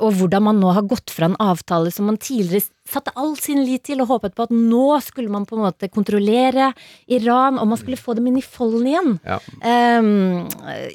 [0.00, 3.60] og hvordan man nå har gått fra en avtale som man tidligere satte all sin
[3.66, 6.70] lit til og håpet på at nå skulle man på en måte kontrollere
[7.12, 9.10] Iran, og man skulle få dem inn i folden igjen.
[9.28, 9.38] Ja.
[9.60, 10.46] Ehm,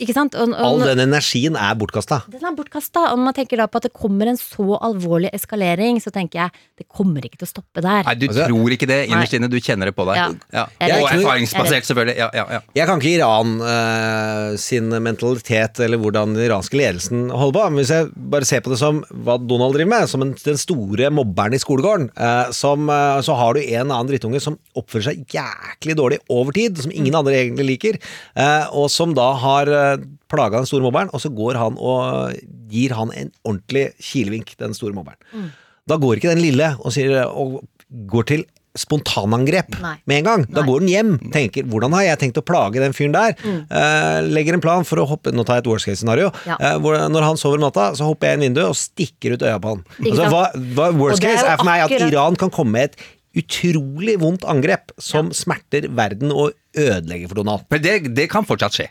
[0.02, 0.34] ikke sant?
[0.40, 2.24] Og, og, All den energien er bortkasta.
[2.34, 3.06] den er bortkasta.
[3.12, 6.44] Og når man tenker da på at det kommer en så alvorlig eskalering, så tenker
[6.44, 8.02] jeg det kommer ikke til å stoppe der.
[8.08, 10.18] Nei, du Altså- tror ikke det innerst inne, du kjenner det på deg.
[10.18, 10.30] Ja.
[10.54, 10.66] Ja.
[10.82, 12.18] Jeg Og erfaringsbasert, selvfølgelig.
[12.18, 12.62] Ja, ja, ja.
[12.74, 17.84] Jeg kan ikke Iran eh, sin mentalitet eller hvordan den iranske ledelsen holder på, men
[17.84, 21.10] hvis jeg bare ser på det som hva Donald driver med, som en, den store
[21.14, 22.10] mobberen i skolegården.
[22.16, 26.56] Eh, som, eh, så har du en annen drittunge som oppfører seg jæklig dårlig over
[26.56, 28.00] tid, som ingen andre egentlig liker,
[28.40, 32.34] eh, og som da har eh, plaga den store mobberen, og så går han og
[32.74, 35.20] gir han en ordentlig kilevink, den store mobberen.
[35.34, 35.52] Mm.
[35.90, 37.62] Da går ikke den lille og, sier, og
[38.10, 38.46] går til
[38.78, 39.96] spontanangrep Nei.
[40.10, 40.46] med en gang.
[40.50, 40.68] Da Nei.
[40.70, 43.36] går den hjem, tenker 'hvordan har jeg tenkt å plage den fyren der'?
[43.44, 43.60] Mm.
[43.70, 46.32] Uh, legger en plan for å hoppe Nå tar jeg et worst case scenario.
[46.46, 46.58] Ja.
[46.58, 49.60] Uh, når han sover om natta, så hopper jeg inn vinduet og stikker ut øya
[49.62, 49.84] på han.
[50.02, 52.98] Altså, hva, hva worst er case er for meg at Iran kan komme med et
[53.44, 57.66] utrolig vondt angrep som smerter verden og ødelegger for Donald.
[57.74, 58.90] Men det, det kan fortsatt skje.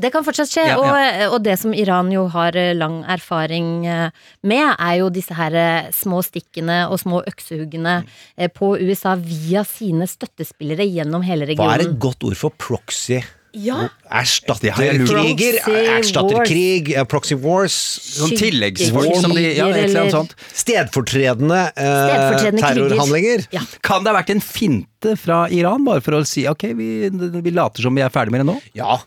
[0.00, 1.28] Det kan fortsatt skje, Ja, ja.
[1.28, 4.14] Og, og det som Iran jo har eh, lang erfaring eh,
[4.46, 8.00] med, er jo disse her eh, små stikkene og små øksehuggene
[8.36, 11.70] eh, på USA via sine støttespillere gjennom hele regionen.
[11.70, 13.20] Hva er et godt ord for proxy?
[13.56, 13.88] Ja.
[14.10, 15.74] Jeg lurt på.
[15.94, 17.74] Erstatterkriger, Proxy wars
[18.18, 20.34] Sånn tilleggsfolk som de Ja, et eller annet sånt.
[20.50, 23.46] Stedfortredende, eh, Stedfortredende terrorhandlinger.
[23.54, 23.62] Ja.
[23.86, 27.52] Kan det ha vært en finte fra Iran, bare for å si ok, vi, vi
[27.54, 28.56] later som vi er ferdig med det nå?
[28.76, 28.98] Ja.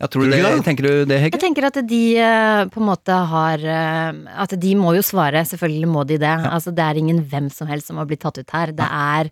[0.00, 0.64] Ja, tror du det, det?
[0.64, 4.72] tenker du det, Jeg tenker at de eh, på en måte har eh, At de
[4.78, 6.32] må jo svare, selvfølgelig må de det.
[6.48, 8.72] Altså Det er ingen hvem som helst som har blitt tatt ut her.
[8.72, 9.30] Det er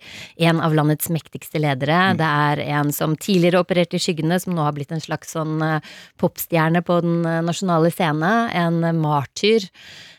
[0.50, 2.14] en av landets mektigste ledere.
[2.14, 2.20] Mm.
[2.20, 5.62] Det er en som tidligere opererte i skyggene, som nå har blitt en slags sånn
[5.62, 5.78] eh,
[6.18, 8.32] popstjerne på den eh, nasjonale scene.
[8.50, 9.68] En eh, martyr.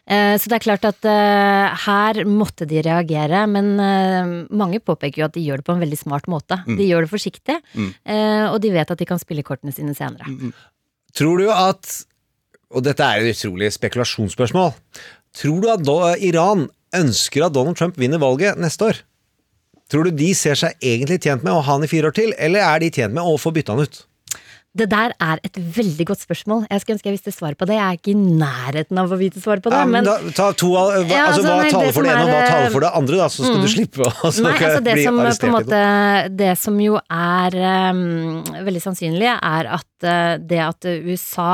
[0.07, 1.01] Så det er klart at
[1.81, 3.71] her måtte de reagere, men
[4.53, 6.59] mange påpeker jo at de gjør det på en veldig smart måte.
[6.67, 6.75] Mm.
[6.77, 7.89] De gjør det forsiktig, Mm.
[8.53, 10.29] og de vet at de kan spille kortene sine senere.
[11.17, 12.05] Tror du at
[12.69, 14.75] Og dette er et utrolig spekulasjonsspørsmål.
[15.33, 19.01] Tror du at Iran ønsker at Donald Trump vinner valget neste år?
[19.89, 22.31] Tror du de ser seg egentlig tjent med å ha han i fire år til,
[22.37, 24.05] eller er de tjent med å få bytta han ut?
[24.75, 26.65] Det der er et veldig godt spørsmål.
[26.69, 27.77] Jeg skulle ønske jeg visste svaret på det.
[27.77, 29.79] Jeg er ikke i nærheten av å vite svaret på det.
[29.79, 32.05] Ja, men men da, ta to hva, Ja, altså, altså, hva nei, taler det for
[32.07, 33.65] det ene, og hva er, taler for det andre, da, så skal mm.
[33.65, 35.55] du slippe å altså det bli som, på en arrestert.
[35.55, 35.81] måte,
[36.43, 37.59] det som jo er
[37.95, 38.05] um,
[38.67, 41.49] veldig sannsynlig, er at uh, det at USA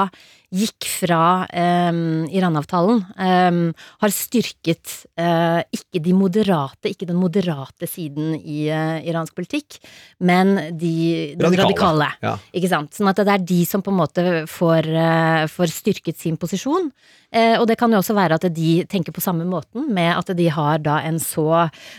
[0.51, 3.59] gikk fra um, Iran-avtalen, um,
[4.03, 9.79] har styrket uh, ikke de moderate, ikke den moderate siden i uh, iransk politikk,
[10.19, 10.91] men de
[11.39, 11.63] Radikale.
[11.63, 12.09] radikale.
[12.25, 12.35] Ja.
[12.51, 12.91] Ikke sant?
[12.97, 16.91] Sånn at det er de som på en måte får, uh, får styrket sin posisjon.
[17.31, 20.49] Og det kan jo også være at de tenker på samme måten, med at de
[20.51, 21.45] har da en så,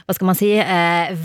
[0.04, 0.50] hva skal man si,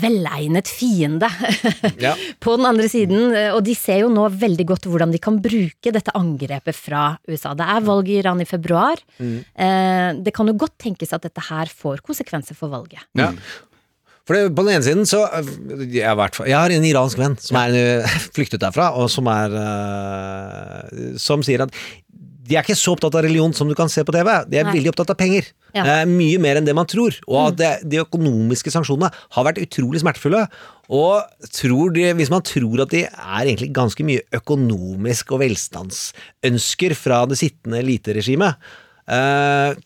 [0.00, 1.28] velegnet fiende
[2.06, 2.14] Ja.
[2.40, 3.26] på den andre siden.
[3.52, 7.54] Og de ser jo nå veldig godt hvordan de kan bruke dette angrepet fra USA.
[7.58, 9.00] Det er valg i Iran i februar.
[9.18, 9.38] Mm.
[9.40, 13.02] Eh, det kan jo godt tenkes at dette her får konsekvenser for valget.
[13.18, 13.32] Ja.
[14.28, 15.22] For det, på den ene siden så
[15.88, 19.28] jeg, har vært, jeg har en iransk venn som er eh, flyktet derfra, og som
[19.32, 21.72] er eh, Som sier at
[22.48, 24.30] de er ikke så opptatt av religion som du kan se på TV.
[24.48, 24.74] De er Nei.
[24.78, 25.50] veldig opptatt av penger.
[25.76, 25.84] Ja.
[25.84, 27.16] Eh, mye mer enn det man tror.
[27.28, 30.46] Og at det, de økonomiske sanksjonene har vært utrolig smertefulle.
[30.88, 36.96] Og tror de, hvis man tror at de er egentlig ganske mye økonomisk og velstandsønsker
[36.96, 38.72] fra det sittende eliteregimet,
[39.12, 39.76] eh,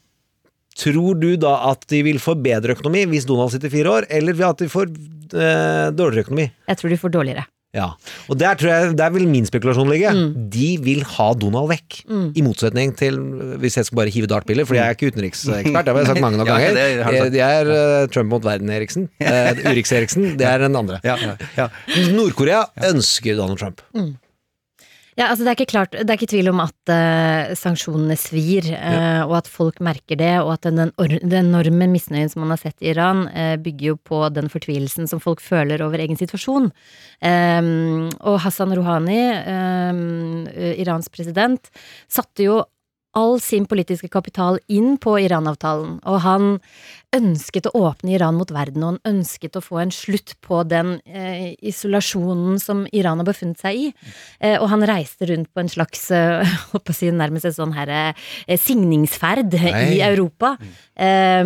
[0.72, 4.38] Tror du da at de vil få bedre økonomi hvis Donald sitter fire år, eller
[4.48, 6.46] at de får eh, dårligere økonomi?
[6.70, 7.44] Jeg tror de får dårligere.
[7.72, 7.86] Ja,
[8.28, 10.10] og der, tror jeg, der vil min spekulasjon ligge.
[10.12, 10.32] Mm.
[10.52, 12.02] De vil ha Donald vekk.
[12.04, 12.26] Mm.
[12.36, 13.16] I motsetning til
[13.62, 15.72] hvis jeg skal bare hive dartpiller, for jeg er ikke utenriksekspert.
[15.88, 16.76] Det har jeg sagt mange nok Ja, ganger.
[16.76, 17.32] det du sagt.
[17.32, 19.08] Det er uh, Trump mot verden-Eriksen.
[19.24, 21.00] Uh, Urix-Eriksen, det er den andre.
[22.12, 23.80] Nord-Korea ønsker Donald Trump.
[23.96, 24.12] Mm.
[25.12, 28.64] Ja, altså det er ikke klart, det er ikke tvil om at uh, sanksjonene svir,
[28.72, 32.62] eh, og at folk merker det, og at den, den enorme misnøyen som man har
[32.62, 36.70] sett i Iran, uh, bygger jo på den fortvilelsen som folk føler over egen situasjon.
[37.20, 39.20] Um, og Hassan Rouhani,
[39.52, 40.46] um,
[40.80, 41.68] Irans president,
[42.08, 42.62] satte jo
[43.12, 46.54] all sin politiske kapital inn på Iran-avtalen, og han
[47.16, 50.94] ønsket å åpne Iran mot verden, og han ønsket å få en slutt på den
[51.04, 53.90] eh, isolasjonen som Iran har befunnet seg i.
[54.40, 57.58] Eh, og han reiste rundt på en slags, eh, holdt på å si nærmest en
[57.58, 59.98] sånn her eh, signingsferd Nei.
[59.98, 60.54] i Europa.
[60.96, 61.44] Eh,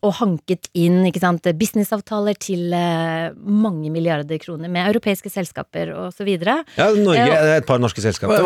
[0.00, 6.10] og hanket inn ikke sant, businessavtaler til eh, mange milliarder kroner med europeiske selskaper og
[6.16, 6.60] så videre.
[6.78, 8.42] Ja, Norge Eh, er et par norske selskaper.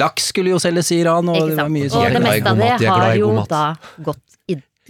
[0.00, 2.04] Laks skulle jo selges i Iran, og det var mye sånt.
[2.04, 3.64] Og det meste av det har jo da
[4.04, 4.24] gått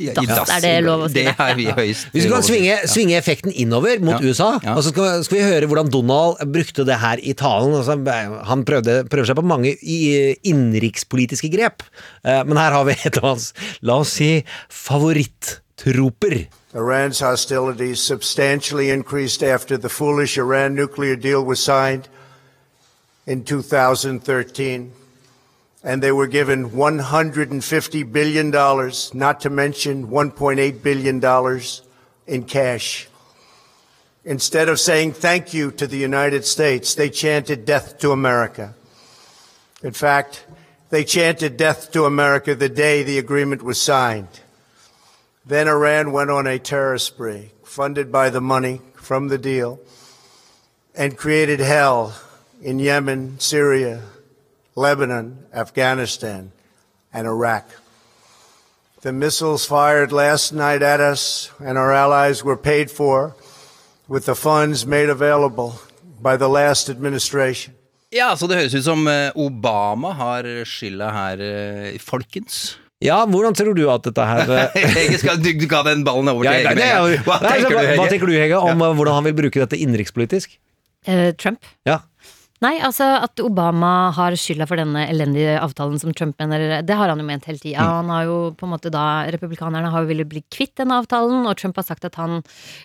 [0.01, 1.34] i dass, er det lov å si Det det?
[1.44, 2.48] er vi høyst å si.
[2.48, 4.26] svinge, svinge effekten innover mot Ja.
[4.30, 4.74] USA, Ja.
[4.74, 7.74] og så skal, skal vi høre hvordan Donald brukte det her i talen.
[7.76, 7.98] Altså,
[8.48, 9.76] han prøvde, prøver seg på mange
[10.44, 11.82] innenrikspolitiske grep,
[12.24, 16.46] Eh, men her har vi et av hans, la oss si, favorittroper.
[16.74, 22.09] Iran's hostilities substantially increased after the foolish Iran nuclear deal was signed
[23.26, 24.92] in 2013.
[25.82, 28.50] And they were given $150 billion,
[29.14, 31.60] not to mention $1.8 billion
[32.26, 33.08] in cash.
[34.24, 38.74] Instead of saying thank you to the United States, they chanted death to America.
[39.82, 40.44] In fact,
[40.90, 44.40] they chanted death to America the day the agreement was signed.
[45.46, 49.80] Then Iran went on a terror spree, funded by the money from the deal,
[50.94, 52.14] and created hell
[52.60, 54.02] in Yemen, Syria,
[54.80, 56.52] Lebanon, Afghanistan,
[57.12, 57.64] and Iraq.
[59.02, 63.34] The missiles fired last night at us and our allies were paid for
[64.08, 65.72] with the funds made available
[66.22, 67.74] by the last administration.
[68.10, 72.76] Ja, så det høres ut som eh, Obama har skylda her, eh, folkens.
[73.00, 76.28] Ja, hvordan tror du at dette her eh, Hege, skal, du, du ga den ballen
[76.28, 76.74] over til Hege.
[76.76, 77.94] det er Hva du, hva, Hege?
[77.96, 78.90] hva tenker du, Hege, om ja.
[78.98, 80.58] hvordan han vil bruke dette innenrikspolitisk?
[81.08, 81.64] Uh, Trump?
[81.88, 82.02] Ja.
[82.61, 87.08] Nei, altså at Obama har skylda for denne elendige avtalen som Trump mener, det har
[87.08, 87.80] han jo ment hele tida.
[87.80, 87.92] Mm.
[88.02, 91.46] Han har jo på en måte da Republikanerne har jo villet bli kvitt denne avtalen,
[91.48, 92.42] og Trump har sagt at han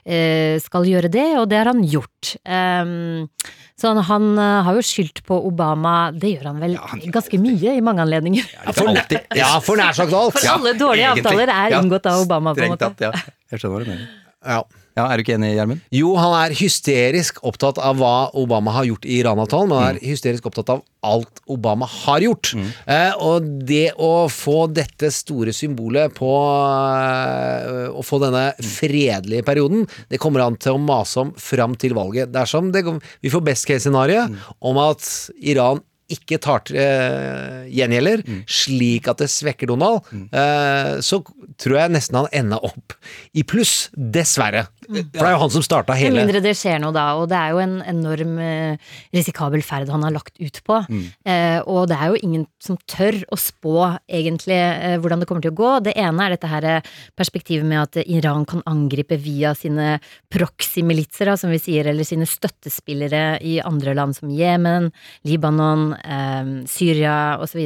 [0.07, 2.37] eh, skal gjøre det, og det har han gjort.
[2.47, 3.27] Um,
[3.75, 6.77] så han, han eh, har jo skyldt på Obama, det gjør han vel
[7.11, 8.47] ganske mye i mange anledninger.
[8.71, 8.95] For,
[9.35, 10.39] ja, for nær sagt alt.
[10.39, 12.93] For alle dårlige avtaler er inngått av Obama, på en måte.
[12.95, 13.35] tatt, ja.
[13.51, 14.09] Jeg skjønner hva du mener.
[14.45, 14.63] Ja.
[14.95, 15.81] Ja, Er du ikke enig, Gjermund?
[15.91, 20.05] Jo, han er hysterisk opptatt av hva Obama har gjort i Iran-avtalen, men han er
[20.07, 22.53] hysterisk opptatt av alt Obama har gjort.
[22.87, 29.83] Eh, og det å få dette store symbolet på eh, Å få denne fredelige perioden,
[30.09, 32.31] det kommer han til å mase om fram til valget.
[32.33, 32.85] Dersom det,
[33.21, 34.29] vi får best case scenario
[34.63, 35.03] om at
[35.43, 35.83] Iran
[36.13, 41.17] ikke tar til eh, gjengjelder, slik at det svekker Donald, eh, så
[41.61, 42.93] tror jeg nesten han ender opp
[43.33, 43.87] i pluss.
[43.97, 44.67] Dessverre.
[44.85, 47.29] For det er jo han som starta Med hele mindre det skjer noe da, og
[47.31, 50.79] det er jo en enorm eh, risikabel ferd han har lagt ut på.
[50.89, 51.05] Mm.
[51.31, 55.45] Eh, og det er jo ingen som tør å spå egentlig eh, hvordan det kommer
[55.45, 55.71] til å gå.
[55.87, 59.97] Det ene er dette her eh, perspektivet med at Iran kan angripe via sine
[60.33, 64.91] proxy-militser, som vi sier, eller sine støttespillere i andre land som Jemen,
[65.27, 67.63] Libanon, eh, Syria osv.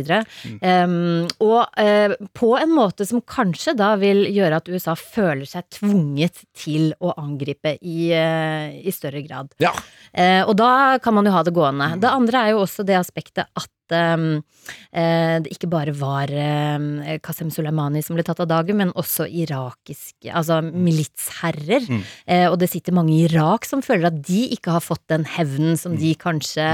[0.62, 5.68] Um, og eh, på en måte som kanskje da vil gjøre at USA føler seg
[5.80, 9.54] tvunget til å angripe i, eh, i større grad.
[9.64, 9.74] Ja.
[10.14, 11.92] Eh, og da kan man jo ha det gående.
[12.02, 14.44] Det andre er jo også det aspektet at um,
[14.92, 19.28] eh, det ikke bare var eh, Qasem Soleimani som ble tatt av dagen, men også
[19.28, 21.88] irakiske, altså militsherrer.
[21.90, 22.04] Mm.
[22.28, 25.26] Eh, og det sitter mange i Irak som føler at de ikke har fått den
[25.38, 26.68] hevnen som de kanskje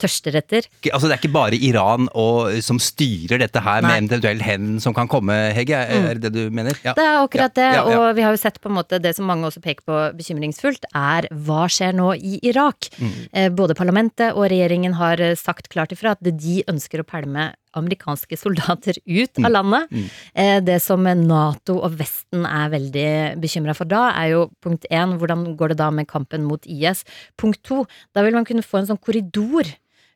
[0.00, 0.68] tørster etter.
[0.92, 3.94] Altså, det er ikke bare Iran og, som styrer dette her Nei.
[4.00, 5.78] med eventuell hevn som kan komme, Hege?
[5.78, 6.76] Er er det det du mener?
[6.84, 6.94] Ja.
[6.96, 7.98] Det er akkurat det, Ja, ja, ja.
[8.00, 10.88] og vi har jo sett på en måte det som mange også peker på bekymringsfullt,
[10.96, 12.90] er hva skjer nå i Irak?
[12.98, 13.12] Mm.
[13.32, 17.52] Eh, Både parlamentet og regjeringen har eh, sagt klart ifra at de ønsker å pælme
[17.78, 19.44] amerikanske soldater ut Mm.
[19.46, 19.92] av landet.
[20.34, 25.18] Eh, Det som Nato og Vesten er veldig bekymra for da, er jo punkt én,
[25.18, 27.04] hvordan går det da med kampen mot IS?
[27.36, 27.84] Punkt to,
[28.14, 29.64] da vil man kunne få en sånn korridor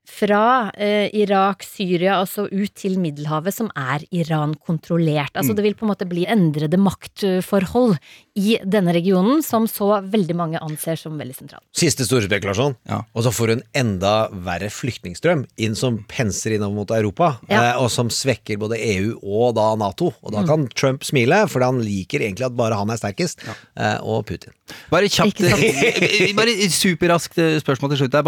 [0.08, 5.30] fra eh, Irak, Syria og så ut til Middelhavet, som er Iran-kontrollert.
[5.38, 5.56] Altså Mm.
[5.56, 7.96] Det vil på en måte bli endrede maktforhold
[8.36, 11.60] i denne regionen, som så veldig mange anser som veldig sentral.
[11.76, 12.76] Siste store spekulasjon.
[13.14, 17.72] Og så får du en enda verre flyktningstrøm inn som penser innover mot Europa, Ja.
[17.74, 20.14] eh, og som svekker både EU og da Nato.
[20.22, 20.46] Og da Mm.
[20.46, 23.38] kan Trump smile, for han liker egentlig at bare han er sterkest,
[23.76, 24.52] eh, og Putin.
[24.92, 25.42] Bare kjapt,
[26.40, 28.18] bare superraskt eh, spørsmål til slutt.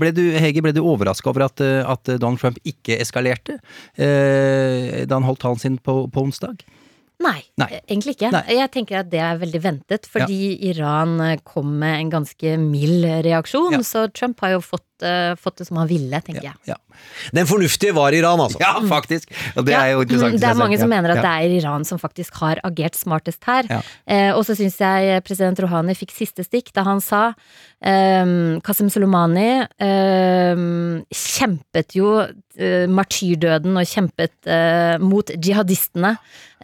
[0.00, 3.58] Ble du, Hege, ble du overraska over at, eh, at Donald Trump ikke eskalerte
[3.96, 6.64] eh, da han holdt talen sin på, på onsdag?
[7.22, 7.68] Nei, Nei.
[7.70, 8.30] eh, egentlig ikke.
[8.34, 8.42] Nei.
[8.58, 13.06] Jeg tenker at det er veldig ventet, fordi Iran eh, kom med en ganske mild
[13.26, 13.78] reaksjon.
[13.86, 16.78] Så Trump har jo fått, eh, fått det som han ville, tenker jeg.
[17.34, 18.60] Den fornuftige var Iran, altså.
[18.62, 19.32] Ja, faktisk.
[19.56, 20.36] Og det er jo interessant.
[20.36, 23.42] Mm, Det er mange som mener at det er Iran som faktisk har agert smartest
[23.48, 23.66] her.
[23.70, 23.80] Ja.
[24.06, 27.32] Eh, og så syns jeg president Rouhani fikk siste stikk da han sa
[27.84, 36.14] um, Qasem Soleimani ehm, kjempet jo uh, martyrdøden og kjempet uh, mot jihadistene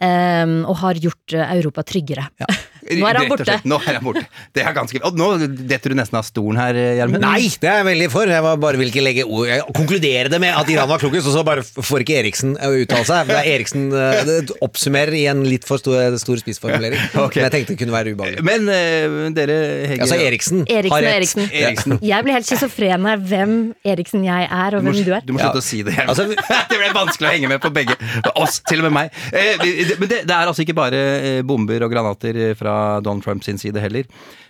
[0.01, 2.27] ehm, og har gjort eh, Europa tryggere.
[2.89, 3.57] Nå er han borte.
[3.67, 4.23] Nå er han borte.
[4.55, 5.27] Det er ganske Og nå
[5.69, 7.23] detter du nesten av stolen her, Gjermund.
[7.23, 8.31] Nei, det er jeg veldig for.
[8.31, 11.29] Jeg var bare vil ikke legge ord Jeg konkluderer det med at Iran var klokest,
[11.29, 13.29] og så bare får ikke Eriksen å uttale seg.
[13.29, 16.99] Det er Eriksen eh, det oppsummerer i en litt for stor, stor spissformulering.
[17.21, 17.41] Okay.
[17.41, 18.43] Men jeg tenkte det kunne være ubehagelig.
[18.45, 19.55] Men uh, dere,
[19.91, 21.17] Hege Altså, Eriksen Eriksen har rett.
[21.19, 21.43] Eriksen.
[21.51, 21.95] Eriksen.
[22.05, 23.53] Jeg blir helt schizofren her hvem
[23.93, 25.25] Eriksen jeg er, og hvem du er.
[25.27, 25.95] Du må slutte å si det.
[26.05, 26.25] Altså,
[26.71, 27.97] det ble vanskelig å henge med på begge.
[28.41, 29.19] Oss, til og med meg.
[29.35, 29.61] Eh,
[29.99, 33.61] men det, det er altså ikke bare eh, bomber og granater fra fra Donald Trumps
[33.61, 34.05] side heller.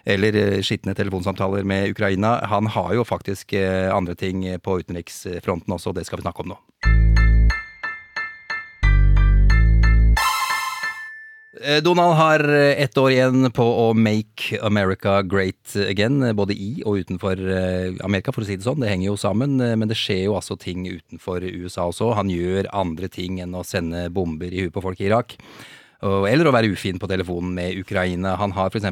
[0.05, 2.39] Eller eh, skitne telefonsamtaler med Ukraina.
[2.45, 6.43] Han har jo faktisk eh, andre ting på utenriksfronten også, og det skal vi snakke
[6.43, 6.59] om nå.
[11.61, 17.03] Eh, Donald har ett år igjen på å make America great again, både i og
[17.03, 17.37] utenfor
[18.01, 18.81] Amerika, for å si det sånn.
[18.81, 22.15] Det henger jo sammen, men det skjer jo altså ting utenfor USA også.
[22.17, 25.37] Han gjør andre ting enn å sende bomber i huet på folk i Irak.
[26.01, 28.33] Eller å være ufin på telefonen med Ukraina.
[28.41, 28.87] Han har f.eks.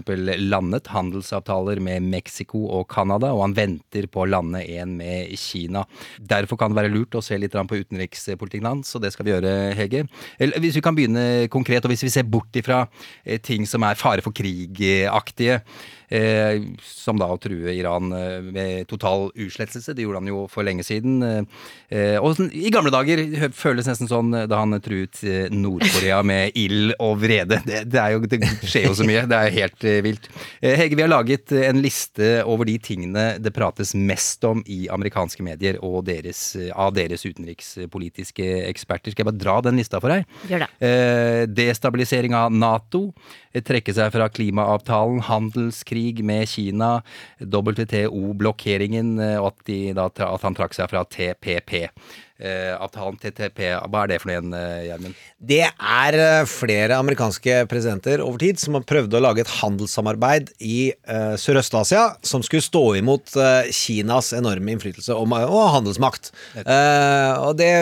[0.45, 5.85] landet handelsavtaler med Mexico og Canada, og han venter på å lande en med Kina.
[6.21, 9.33] Derfor kan det være lurt å se litt på utenrikspolitikken hans, og det skal vi
[9.33, 10.05] gjøre, Hege.
[10.37, 12.83] Eller hvis vi kan begynne konkret, og hvis vi ser bort ifra
[13.25, 15.63] eh, ting som er fare for krig-aktige,
[16.83, 19.93] som da å true Iran eh, med total utslettelse.
[19.93, 21.21] Det gjorde han jo for lenge siden.
[21.89, 23.21] Eh, og sånn, i gamle dager
[23.55, 27.61] føles nesten sånn eh, da han truet eh, Nord-Korea med ild og vrede.
[27.65, 29.25] Det, det, er jo, det skjer jo så mye.
[29.29, 30.29] Det er helt eh, vilt.
[30.61, 34.61] Eh, Hege, vi har laget eh, en liste over de tingene det prates mest om
[34.69, 39.13] i amerikanske medier og deres, eh, av deres utenrikspolitiske eksperter.
[39.13, 40.25] Skal jeg bare dra den lista for deg?
[40.49, 40.69] Gjør det.
[40.85, 43.09] Eh, destabilisering av Nato,
[43.48, 46.99] eh, trekke seg fra klimaavtalen, handelskrig med Kina,
[47.41, 51.89] WTO-blokkeringen, eh, og at, de da, at han trakk seg fra TPP.
[52.39, 55.17] Eh, avtalen TTP, hva er det for noe eh, Gjermund?
[55.43, 60.53] Det er eh, flere amerikanske presidenter over tid som har prøvd å lage et handelssamarbeid
[60.63, 66.31] i eh, Sørøst-Asia som skulle stå imot eh, Kinas enorme innflytelse og, og handelsmakt.
[66.63, 67.73] Og det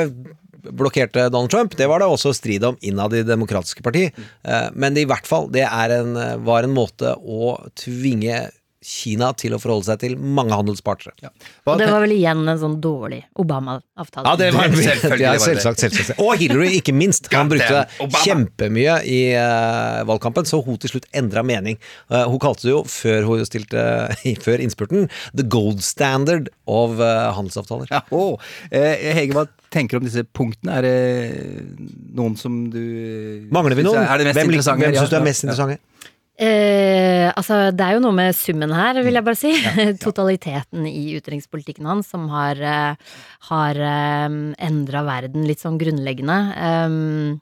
[0.63, 1.77] blokkerte Donald Trump.
[1.77, 4.07] Det var det også strid om innad i Det demokratiske parti.
[4.09, 8.47] Eh, men det, i hvert fall, det er en, var en måte å tvinge
[8.87, 11.31] Kina til å forholde seg til mange handelspartnere.
[11.67, 14.23] Og det var vel igjen en sånn dårlig Obama-avtale.
[14.29, 16.21] Ja, det var Selvfølgelig ja, selvsagt, selvsagt.
[16.23, 17.27] Og Hillary, ikke minst.
[17.33, 17.83] Han brukte
[18.23, 21.75] kjempemye i uh, valgkampen, så hun til slutt endra mening.
[22.07, 23.83] Uh, hun kalte det jo, før hun stilte
[24.47, 27.91] før innspurten, the gold standard of eh, handelsavtaler.
[27.91, 28.39] Ja, oh.
[28.71, 30.79] Hege, hva tenker du om disse punktene?
[30.79, 30.95] Er det
[32.15, 32.81] noen som du
[33.53, 34.03] Mangler vi noen?
[34.03, 35.51] Er det mest hvem hvem syns du er mest ja.
[35.51, 35.83] interessante?
[36.37, 39.53] Eh, altså, det er jo noe med summen her, vil jeg bare si.
[40.05, 43.17] Totaliteten i utenrikspolitikken hans som har, uh,
[43.49, 46.37] har endra verden litt sånn grunnleggende.
[46.61, 47.39] Um,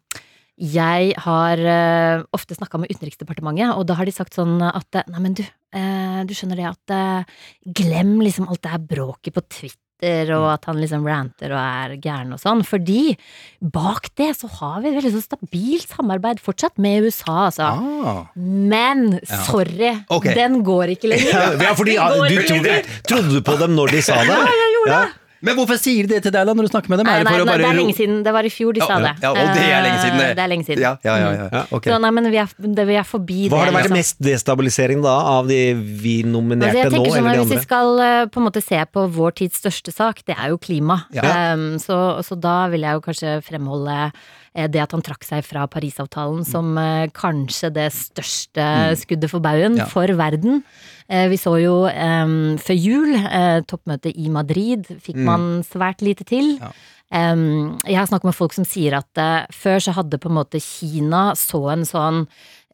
[0.55, 5.19] jeg har eh, ofte snakka med Utenriksdepartementet, og da har de sagt sånn at Nei,
[5.19, 5.43] men du,
[5.75, 7.41] eh, du skjønner det at eh,
[7.75, 11.95] Glem liksom alt det her bråket på Twitter, og at han liksom ranter og er
[12.03, 12.63] gæren og sånn.
[12.67, 13.15] Fordi
[13.61, 17.69] bak det så har vi et veldig stabilt samarbeid fortsatt med USA, altså.
[18.03, 18.25] Ah.
[18.35, 19.43] Men Ja.
[19.47, 20.23] sorry, Ok.
[20.35, 21.61] den går ikke lenger.
[21.61, 24.27] Ja, fordi, ja, går du trodde, trodde du på dem når de sa det?
[24.27, 25.13] Ja, jeg gjorde det.
[25.45, 27.09] Men hvorfor sier de det til deg da, når du snakker med dem?
[27.09, 28.19] Nei, det nei, nei, det er lenge siden.
[28.25, 29.13] Det var i fjor de sa det.
[29.23, 30.19] Ja, og det er lenge siden.
[30.19, 30.83] Det, Det er lenge siden.
[30.83, 31.63] Ja, ja, ja, ja.
[31.69, 31.93] Okay.
[31.93, 33.99] Så nei, men vi er, det, vi er forbi Hva har det vært liksom.
[34.01, 37.43] mest destabilisering da, av de vi Altså, nominerte jeg nå, sånn eller de andre?
[37.43, 40.53] Hvis vi skal eh, på en måte se på vår tids største sak, det er
[40.53, 41.01] jo klima.
[41.15, 41.53] Ja.
[41.53, 44.25] Um, så, så da vil jeg jo kanskje fremholde eh,
[44.71, 48.95] det at han trakk seg fra Parisavtalen som eh, kanskje det største Mm.
[48.95, 49.85] skuddet for baugen Ja.
[49.85, 50.63] for verden.
[51.09, 51.85] Eh, vi så jo
[52.57, 55.25] før jul, eh, toppmøtet i Madrid, fikk Mm.
[55.25, 56.59] man svært lite til.
[57.11, 60.35] Em, jeg har snakket med folk som sier at eh, før så hadde på en
[60.43, 62.64] måte Kina så en sånn eh,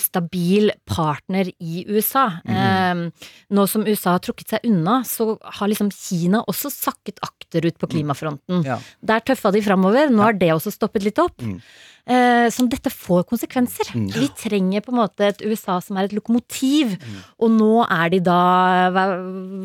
[0.00, 2.24] stabil partner i USA.
[2.48, 3.06] Em,
[3.52, 7.90] nå som USA har trukket seg unna, så har liksom Kina også sakket akterut på
[7.92, 8.64] klimafronten.
[8.66, 8.78] Ja.
[9.04, 11.42] Der tøffa de framover, nå har det også stoppet litt opp.
[11.42, 11.58] Mm.
[12.02, 13.86] Eh, som dette får konsekvenser.
[13.94, 14.08] Mm.
[14.10, 17.18] Vi trenger på en måte et USA som er et lokomotiv, Mm.
[17.38, 19.04] og nå er de da hva,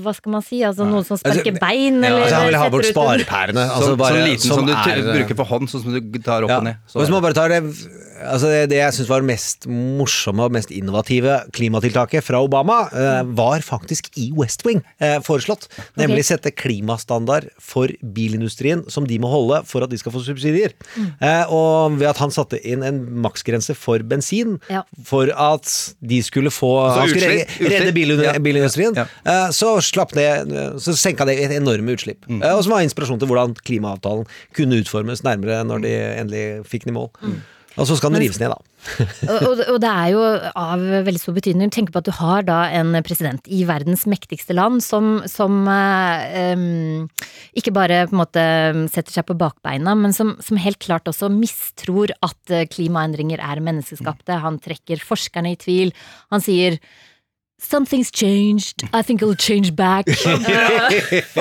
[0.05, 2.57] hva skal man si, altså noen som sparker Altså, bein, Ja, eller altså, han vil
[2.61, 3.63] ha bort sparepærene.
[3.73, 6.49] Altså, bare, sånn liten som, du er, bruker for hånd, sånn som du tar opp
[6.53, 6.57] Ja.
[6.59, 6.75] og ned.
[6.85, 7.63] Så, hvis man bare tar det,
[8.21, 12.83] altså det, det jeg syns var det mest morsomme og mest innovative klimatiltaket fra Obama,
[12.93, 15.67] eh, var faktisk i West Wing eh, foreslått.
[15.97, 20.73] Nemlig sette klimastandard for bilindustrien som de må holde for at de skal få subsidier.
[21.19, 24.83] Eh, og ved at han satte inn en maksgrense for bensin Ja.
[25.03, 28.43] for at de skulle få Så Han skulle utslipp, redde- utslipp.
[28.43, 28.95] bilindustrien.
[28.95, 29.05] Ja.
[29.25, 29.45] Ja.
[29.45, 30.47] Eh, Så slapp det
[30.81, 32.25] Så senka det et enorme utslipp.
[32.27, 32.41] Mm.
[32.43, 36.83] Eh, Og som var inspirasjon til hvordan klimaavtalen kunne utformes nærmere når de endelig fikk
[36.85, 37.09] den i mål.
[37.77, 38.57] Og så skal den rives ned, da.
[39.47, 40.21] og, og, det er jo
[40.57, 41.71] av veldig stor betydning.
[41.73, 47.05] Tenk på at du har da en president i verdens mektigste land som, som em,
[47.57, 48.45] ikke bare på en måte
[48.93, 53.61] setter seg på bakbeina, men som, som helt klart også mistror at eh, klimaendringer er
[53.63, 54.39] menneskeskapte.
[54.43, 55.93] Han trekker forskerne i tvil.
[56.33, 56.79] Han sier
[57.59, 58.83] Something's changed.
[58.93, 60.05] I think it'll change back.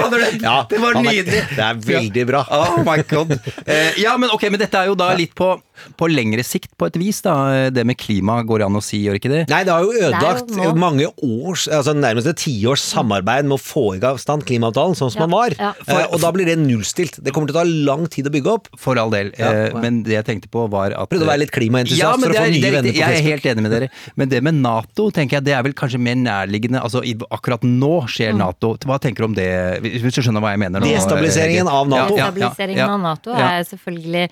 [0.07, 1.43] Det, Ja, det var nydelig!
[1.53, 2.41] Det er veldig bra.
[2.51, 3.37] Oh my god.
[3.67, 5.55] Eh, ja, men ok, men dette er jo da litt på
[6.01, 7.69] på lengre sikt, på et vis, da.
[7.69, 9.41] Det med klima går an å si, gjør ikke det?
[9.51, 13.61] Nei, det har jo ødelagt jo mange års, altså nærmest et tiårs samarbeid med å
[13.61, 15.57] få i stand klimaavtalen sånn som Ja, den var.
[15.61, 15.73] ja.
[15.85, 17.19] Eh, og da blir det nullstilt.
[17.21, 18.71] Det kommer til å ta lang tid å bygge opp.
[18.81, 19.35] For all del.
[19.37, 22.15] Ja, eh, men det jeg tenkte på, var at Prøvde å være litt klimaentusiast Ja,
[22.17, 23.13] for å få er- nye er venner på Facebook.
[23.13, 23.91] Jeg er helt enig med dere.
[24.17, 27.03] Men det med Nato, tenker jeg, det er vel kanskje mer nærliggende altså
[27.35, 28.41] Akkurat nå skjer mm.
[28.41, 28.73] Nato.
[28.87, 29.49] Hva tenker du om det,
[29.85, 30.83] hvis du skjønner hva jeg mener?
[30.83, 32.15] Nå, Destabiliseringen av Nato.
[32.15, 34.25] Destabiliseringen av Nato er selvfølgelig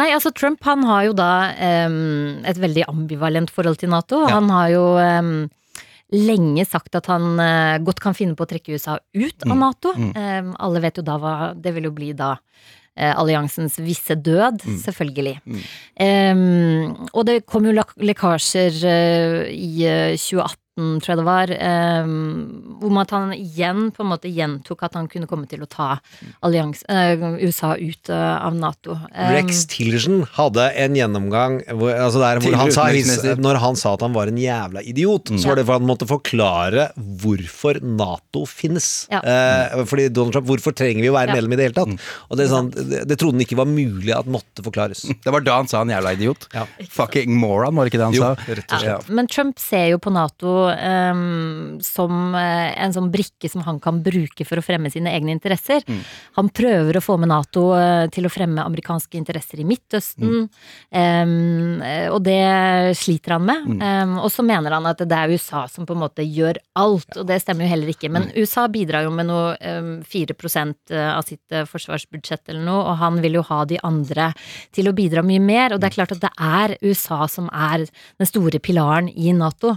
[0.00, 1.30] Nei, altså Trump han har jo da
[1.88, 4.24] um, et veldig ambivalent forhold til Nato.
[4.28, 5.32] Han har jo um,
[6.14, 9.60] lenge sagt at han uh, godt kan finne på å trekke USA ut av mm.
[9.60, 9.94] Nato.
[9.96, 10.10] Mm.
[10.10, 10.18] Mm.
[10.48, 12.36] Um, alle vet jo da hva det vil jo bli da
[12.98, 14.78] eh, alliansens visse død, mm.
[14.84, 15.36] selvfølgelig.
[15.44, 15.66] Mm.
[16.08, 19.84] Um, og det kom jo lekkasjer uh, i
[20.16, 24.84] 2018 2017, tror jeg det var, eh, om at han igjen på en måte gjentok
[24.86, 25.98] at han kunne komme til å ta
[26.42, 28.98] allians, eh, USA ut eh, av Nato.
[29.14, 32.88] Ehm, Rex Tillerson hadde en gjennomgang hvor, altså der, hvor han sa,
[33.38, 35.38] Når han sa at han var en jævla idiot, mm.
[35.38, 39.08] så var det for han måtte forklare hvorfor Nato finnes.
[39.12, 39.22] Ja.
[39.22, 41.36] Eh, fordi Donald Trump Hvorfor trenger vi å være ja.
[41.36, 41.92] medlem i det hele tatt?
[41.92, 41.98] Mm.
[42.30, 45.04] Og det, sånn, det, det trodde han ikke var mulig at måtte forklares.
[45.04, 45.18] Mm.
[45.24, 46.48] Det var da han sa en jævla idiot.
[46.54, 46.64] Ja.
[46.94, 48.78] Fucking moron, var det ikke det han jo, sa?
[48.86, 48.96] Ja.
[49.12, 54.00] Men Trump ser jo på Nato em, som eh, en sånn brikke som han kan
[54.04, 55.84] bruke for å fremme sine egne interesser.
[56.38, 60.48] Han prøver å få med Nato eh, til å fremme amerikanske interesser i Midtøsten, mm.
[60.92, 61.82] um,
[62.14, 63.68] og det sliter han med.
[63.84, 67.10] Em, og så mener han at det er USA som på en måte gjør alt,
[67.16, 68.10] og det stemmer jo heller ikke.
[68.12, 70.36] Men USA bidrar jo med noe em, 4
[71.08, 74.30] av sitt forsvarsbudsjett eller noe, og han vil jo ha de andre
[74.74, 75.74] til å bidra mye mer.
[75.74, 79.74] Og det er klart at det er USA som er den store pilaren i Nato.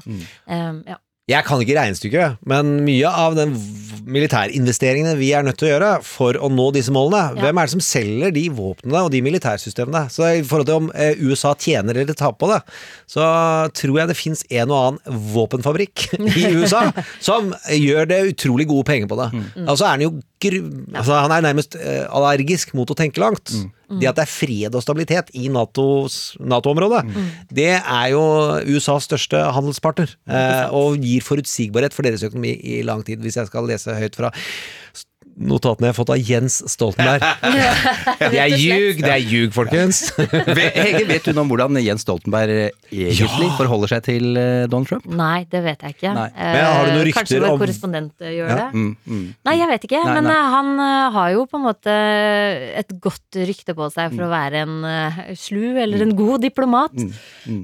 [0.48, 0.98] Em, ja.
[1.30, 3.54] Jeg kan ikke regnestykket, men mye av den
[4.12, 7.42] militærinvesteringene vi er nødt til å gjøre for å nå disse målene, Ja.
[7.46, 10.10] hvem er det som selger de våpnene og de militærsystemene?
[10.12, 12.60] Så i forhold til om eh, USA tjener eller taper på det,
[13.08, 13.22] så
[13.78, 18.86] tror jeg det fins en og annen våpenfabrikk i USA som gjør det utrolig gode
[18.90, 19.30] penger på det.
[19.68, 23.52] Altså er den jo gru- altså Han er nærmest eh, allergisk mot å tenke langt.
[23.92, 27.02] Det at det er fred og stabilitet i Nato-området,
[27.52, 28.22] det er jo
[28.72, 30.14] USAs største handelspartner.
[30.28, 34.16] Eh, og gir forutsigbarhet for deres økonomi i lang tid, hvis jeg skal lese høyt
[34.16, 34.32] fra
[35.38, 37.22] notatene jeg har fått av Jens Stoltenberg.
[38.32, 40.02] Det er ljug, det er ljug, folkens.
[40.18, 45.08] Hege, vet du noe om hvordan Jens Stoltenberg egentlig forholder seg til eh, Donald Trump?
[45.10, 46.14] Nei, det vet jeg ikke.
[46.16, 46.28] Nei.
[46.36, 48.58] Eh, Men har du noen rykter Kanskje vår om- korrespondent eh, gjør Ja.
[48.60, 48.68] det?
[48.76, 49.24] Mm, mm.
[49.50, 50.04] Nei, jeg vet ikke.
[50.06, 50.36] Nei, men nei.
[50.38, 51.96] eh, han eh, har jo på en måte
[52.84, 54.18] et godt rykte på seg Mm.
[54.18, 56.92] for å være en eh, slu eller en god diplomat.
[56.98, 57.12] mm.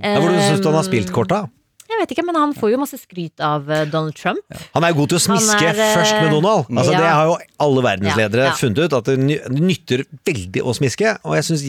[0.03, 1.43] Ja, Hvordan syns du han har spilt korta?
[1.87, 4.43] Jeg vet ikke, men han får jo masse skryt av eh, Donald Trump.
[4.75, 6.67] Han er god til å smiske er, eh, først med Donald.
[6.73, 6.99] Altså, ja.
[6.99, 8.57] Det har jo alle verdensledere Ja, ja.
[8.59, 9.15] funnet ut, at det
[9.55, 11.13] nytter veldig å smiske.
[11.23, 11.63] Og jeg syns,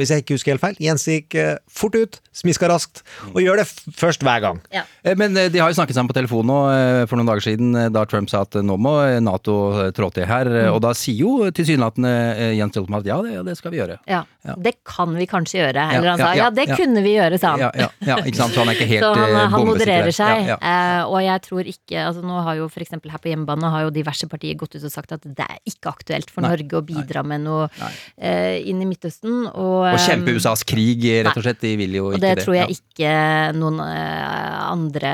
[0.00, 3.02] hvis jeg ikke husker helt feil, Jens gikk eh, fort ut, smiska raskt,
[3.34, 3.66] og gjør det
[3.98, 4.60] først hver gang.
[4.72, 7.44] Eh, Men eh, de har jo snakket sammen på telefon nå eh, for noen dager
[7.50, 10.48] siden, eh, da Trump sa at eh, nå må eh, Nato eh, trå til her.
[10.48, 10.72] Mm.
[10.72, 13.80] Og da sier jo tilsynelatende eh, Jens Stoltenberg at ja, det, ja, det skal vi
[13.82, 13.98] gjøre.
[14.08, 14.24] Ja,
[14.56, 15.86] Det kan vi kanskje gjøre.
[15.98, 16.76] Eller han ja, sa ja, ja, det ja.
[16.78, 17.66] kunne vi gjøre, sa han.
[17.66, 18.54] Ja, ja, ja, ikke sant?
[18.56, 20.42] Så han er ikke helt Så han, eh, han modererer seg.
[20.46, 20.58] Ja, ja.
[20.58, 23.86] Eh, og jeg tror ikke altså Nå har jo for eksempel her på hjemmebane har
[23.86, 26.80] jo diverse partier gått ut og sagt at det er ikke aktuelt for Nei, Norge
[26.80, 29.48] å bidra med noe eh, inn i Midtøsten.
[29.50, 31.60] Og, Og kjempe eh, USAs krig, rett og slett.
[31.64, 32.46] De vil jo ikke det Og det.
[32.46, 33.12] tror jeg ikke
[33.58, 35.12] noen andre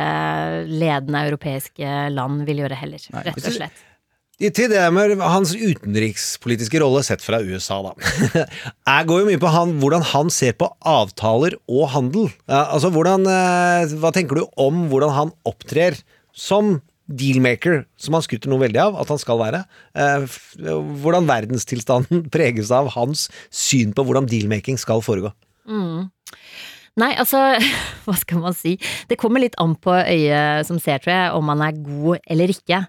[0.68, 3.84] ledende europeiske land vil gjøre heller, rett og slett.
[4.34, 7.92] Til det med hans utenrikspolitiske rolle sett fra USA, da.
[8.34, 12.26] Jeg går jo mye på han, hvordan han ser på avtaler og handel.
[12.50, 16.00] Altså, hvordan, eh, Hva tenker du om hvordan han opptrer
[16.34, 19.62] som dealmaker, som han skryter noe veldig av at han skal være?
[19.94, 20.26] Eh,
[21.04, 25.30] Hvordan verdenstilstanden preges av hans syn på hvordan dealmaking skal foregå?
[25.70, 26.10] Mm.
[27.00, 27.40] Nei, altså,
[28.04, 28.76] hva skal man si?
[29.10, 32.54] Det kommer litt an på øyet som ser, tror jeg, om han er god eller
[32.54, 32.84] ikke.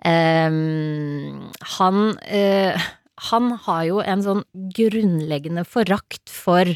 [0.00, 2.88] Um, han, uh,
[3.30, 4.44] han har jo en sånn
[4.76, 6.72] grunnleggende forakt for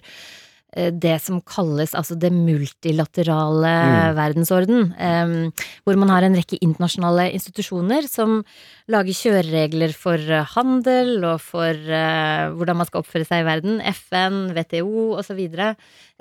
[0.74, 4.16] det som kalles altså det multilaterale Mm.
[4.16, 4.94] verdensorden.
[4.98, 5.52] Um,
[5.84, 8.42] hvor man har en rekke internasjonale institusjoner som
[8.90, 13.80] lager kjøreregler for eh, handel og for uh, hvordan man skal oppføre seg i verden.
[13.80, 15.40] FN, WTO osv.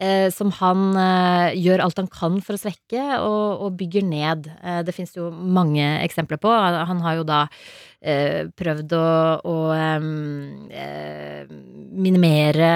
[0.02, 4.50] Uh, som han uh, gjør alt han kan for å svekke og, og bygger ned.
[4.64, 6.52] Uh, det finnes jo mange eksempler på.
[6.52, 9.08] Han har jo da eh, prøvd å,
[9.48, 11.48] å eh,
[11.94, 12.72] minimere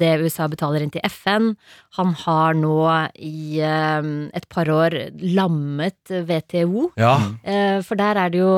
[0.00, 1.52] det USA betaler inn til FN.
[1.98, 2.78] Han har nå
[3.22, 6.90] i et par år lammet WTO.
[7.00, 7.16] Ja.
[7.42, 8.54] Eh, For der er det jo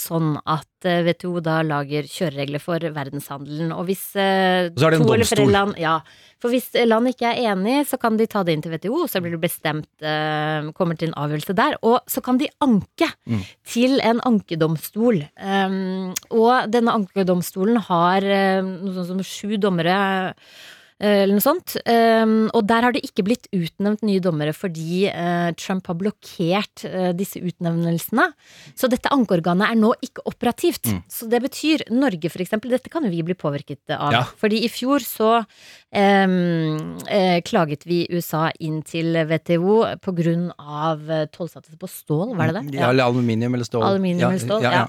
[0.00, 3.72] sånn at eh, WTO da lager kjøreregler for verdenshandelen.
[3.76, 6.00] Og hvis eh, Så det en to eller flere land Ja.
[6.42, 9.22] For hvis land ikke er enig, så kan de ta det inn til WTO, så
[9.22, 11.78] blir det bestemt eh, Kommer til en avgjørelse der.
[11.86, 13.08] Og så kan de anke
[13.68, 15.22] til en ankedomstol.
[15.38, 19.96] Um, og denne ankedomstolen har eh, noe sånt som sju dommere
[21.02, 21.76] eller noe sånt.
[21.82, 26.84] Um, og der har det ikke blitt utnevnt nye dommere fordi eh, Trump har blokkert
[26.88, 28.28] eh, disse utnevnelsene.
[28.78, 30.90] Så dette ankeorganet er nå ikke operativt.
[30.92, 31.00] Mm.
[31.10, 32.72] Så det betyr Norge, for eksempel.
[32.74, 34.12] Dette kan vi bli påvirket av.
[34.14, 34.22] Ja.
[34.38, 35.32] Fordi i fjor så
[35.92, 42.52] eh, klaget vi USA inn til WTO på grunn av eh, tollsatser på stål, var
[42.52, 42.78] det det?
[42.80, 43.84] Ja, eller aluminium eller stål.
[43.86, 44.86] Aluminium eller stål, ja, ja.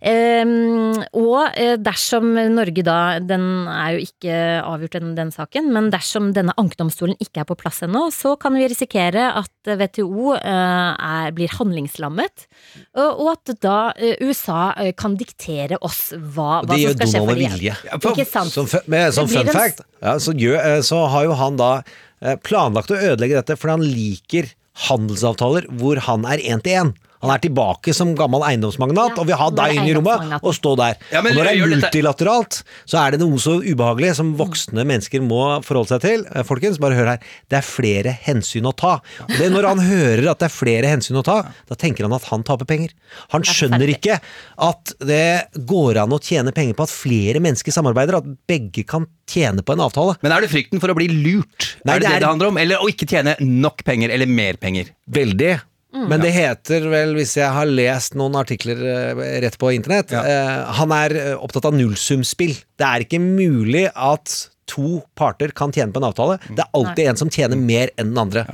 [0.00, 0.44] ja.
[0.44, 4.34] Um, og eh, dersom Norge da Den er jo ikke
[4.64, 8.54] avgjort, den, den saken, men dersom denne ankedomstolen ikke er på plass ennå, så kan
[8.54, 12.46] vi risikere at WTO eh, er, blir handlingslammet,
[12.94, 17.32] og, at da eh, USA eh, kan diktere oss hva, hva som skal skje Donald
[17.32, 17.58] for med dem.
[17.58, 17.76] vilje.
[17.98, 18.54] Ikke sant?
[18.54, 21.72] Som, med, som fun fact, ja, så, gjør, så har jo han da
[22.46, 24.50] planlagt å ødelegge dette fordi han liker
[24.90, 26.90] handelsavtaler hvor han er én til én.
[27.20, 30.74] Han er tilbake som gammel eiendomsmagnat og vil ha deg inn i rommet og stå
[30.80, 30.94] der.
[31.12, 35.20] Ja, og når det er multilateralt, så er det noe så ubehagelig som voksne mennesker
[35.24, 36.24] må forholde seg til.
[36.32, 37.18] Eh, Folkens, bare hør her.
[37.52, 38.94] Det er flere hensyn å ta.
[39.26, 42.08] Og det er når han hører at det er flere hensyn å ta, da tenker
[42.08, 42.94] han at han taper penger.
[43.34, 44.16] Han skjønner ikke
[44.70, 45.22] at det
[45.68, 49.76] går an å tjene penger på at flere mennesker samarbeider, at begge kan tjene på
[49.76, 50.16] en avtale.
[50.24, 51.74] Men er det frykten for å bli lurt?
[51.84, 52.56] Nei, er det det det er- det handler om?
[52.58, 54.90] Eller å ikke tjene nok penger, eller mer penger?
[55.10, 55.60] Veldig.
[55.90, 60.50] Men det heter vel, hvis jeg har lest noen artikler eh, rett på internett eh,
[60.78, 62.54] Han er eh, opptatt av nullsumspill.
[62.78, 64.36] Det er ikke mulig at
[64.70, 66.38] to parter kan tjene på en avtale.
[66.46, 68.46] Det er alltid en som tjener mer enn den andre.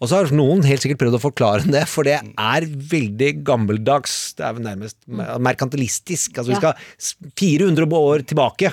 [0.00, 4.14] Og så har noen helt sikkert prøvd å forklare det, for det er veldig gammeldags.
[4.38, 4.96] Det er vel nærmest
[5.44, 6.38] merkantilistisk.
[6.40, 8.72] Altså vi skal 400 år tilbake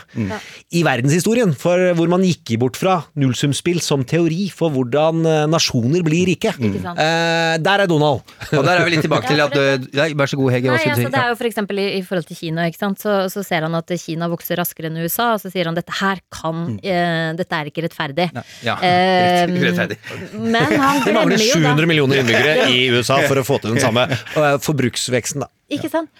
[0.72, 6.06] i verdenshistorien, for hvor man gikk bort fra nullsumspill som teori for hvordan eh, nasjoner
[6.06, 6.54] blir rike.
[6.56, 6.94] Ikke.
[6.96, 8.24] Eh, der er Donald.
[8.54, 9.56] Og der er vi litt tilbake til at
[9.98, 10.72] Nei, Vær så god, Hege.
[10.72, 13.02] Nei, altså, det er jo for eksempel i, i forhold til Kina, ikke sant?
[13.04, 15.94] Så, så ser han at Kina vokser raskere enn USA, og så sier han dette
[16.00, 18.30] her kan eh, Dette er ikke rettferdig.
[18.66, 19.98] Ja, Eh, urettferdig.
[20.38, 23.76] Men han mangler glemmer jo da 700 millioner innbyggere i USA for å få til
[23.76, 25.52] den samme eh, forbruksveksten, da.
[25.78, 26.12] Ikke sant?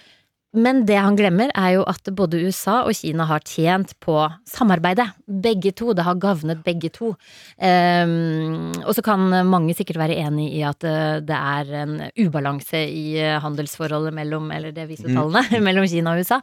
[0.58, 4.16] Men det han glemmer, er jo at både USA og Kina har tjent på
[4.50, 5.06] samarbeidet.
[5.28, 5.94] Begge to.
[5.94, 7.14] Det har gavnet begge to.
[7.62, 11.94] Um, og så kan mange sikkert være enig i at eh, det er en
[12.24, 15.16] ubalanse i eh, handelsforholdet mellom Eller det viser Mm.
[15.20, 16.40] tallene, mellom Kina og USA.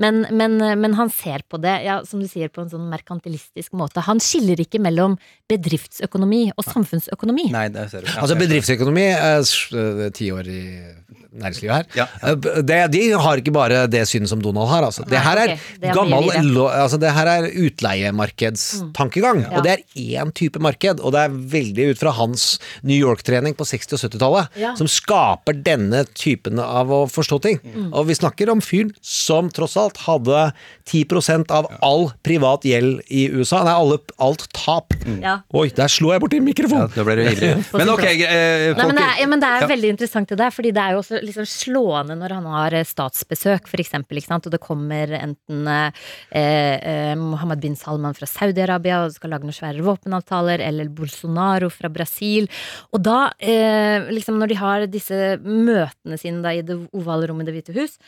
[0.00, 3.72] Men, men, men han ser på det, ja, som du sier, på en sånn merkantilistisk
[3.78, 4.04] måte.
[4.06, 5.16] Han skiller ikke mellom
[5.50, 7.48] bedriftsøkonomi og samfunnsøkonomi.
[7.54, 8.10] Nei, det ser du.
[8.12, 10.62] Ja, Altså bedriftsøkonomi er- eh, eh, ti år i
[11.34, 12.34] næringslivet her, ja, ja.
[12.62, 14.86] det, de har ikke bare det synet som Donald har.
[14.88, 15.06] Altså.
[15.08, 15.54] Det her er
[15.94, 16.30] gammel
[16.68, 19.56] altså, Det her er utleiemarkedstankegang, Mm.
[19.56, 19.82] Og det er
[20.20, 24.02] én type marked, og det er veldig ut fra hans New York-trening på 60- og
[24.04, 27.58] 70-tallet, som skaper denne typen av å forstå ting.
[27.64, 27.90] Mm.
[27.92, 30.52] Og vi snakker om fyren som tross alt hadde
[30.90, 33.62] 10 av all privat gjeld i USA.
[33.66, 34.94] Nei, alle, alt tap.
[35.22, 35.38] Ja.
[35.56, 36.92] Oi, der slo jeg borti mikrofonen!
[36.94, 37.52] Da ble du ivrig.
[37.78, 40.52] Men ok, eh, Nei, men, det er, ja, men det er veldig interessant det der,
[40.54, 42.86] fordi det er jo også liksom slående når han har eh,
[43.34, 46.04] ikke sant, og det kommer enten eh,
[46.34, 51.90] eh, Mohammed bin Salman fra Saudi-Arabia og skal lage noen svære våpenavtaler, eller Bolsonaro fra
[51.92, 52.48] Brasil,
[52.92, 57.48] og da, eh, liksom når de har disse møtene sine da i det ovale rommet
[57.48, 57.98] i Det hvite hus,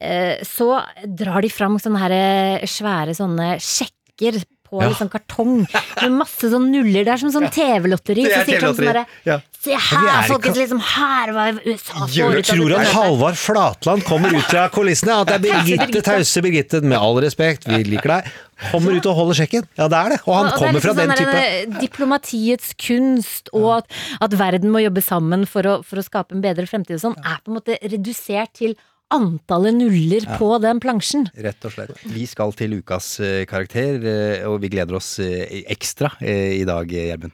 [0.00, 4.88] eh, så drar de fram sånne her eh, svære sånne sjekker på Ja.
[4.92, 7.04] liksom kartong med masse sånn nuller.
[7.04, 8.24] Det er som sånn TV-lotteri.
[8.28, 9.38] Så er sier Trump sånn derre Ja.
[9.58, 10.56] Se her, er folkens!
[10.56, 12.86] Liksom her var USA Gjør, tror han.
[12.94, 15.16] Halvard Flatland kommer ut fra kulissene?
[15.18, 18.28] At det er Birgitte, tause Birgitte, med all respekt, vi liker deg,
[18.70, 19.66] kommer ut og holder sjekken?
[19.76, 20.20] Ja, det er det.
[20.28, 23.98] Og han Og er kommer fra den sånn type eh, Diplomatiets kunst, og at,
[24.28, 27.18] at verden må jobbe sammen for å, for å skape en bedre fremtid og sånn,
[27.18, 28.76] er på en måte redusert til
[29.10, 30.36] antallet nuller Ja.
[30.38, 31.28] på den plansjen.
[31.34, 31.90] Rett og slett.
[32.04, 36.86] Vi skal til ukas eh, karakter, eh, og vi gleder oss eh, ekstra i dag,
[36.88, 37.32] Gjermund.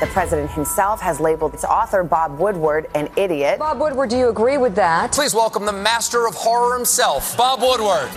[0.00, 3.58] The president himself has labeled its author, Bob Woodward, an idiot.
[3.58, 5.10] Bob Woodward, do you agree with that?
[5.12, 8.10] Please welcome the master of horror himself, Bob Woodward.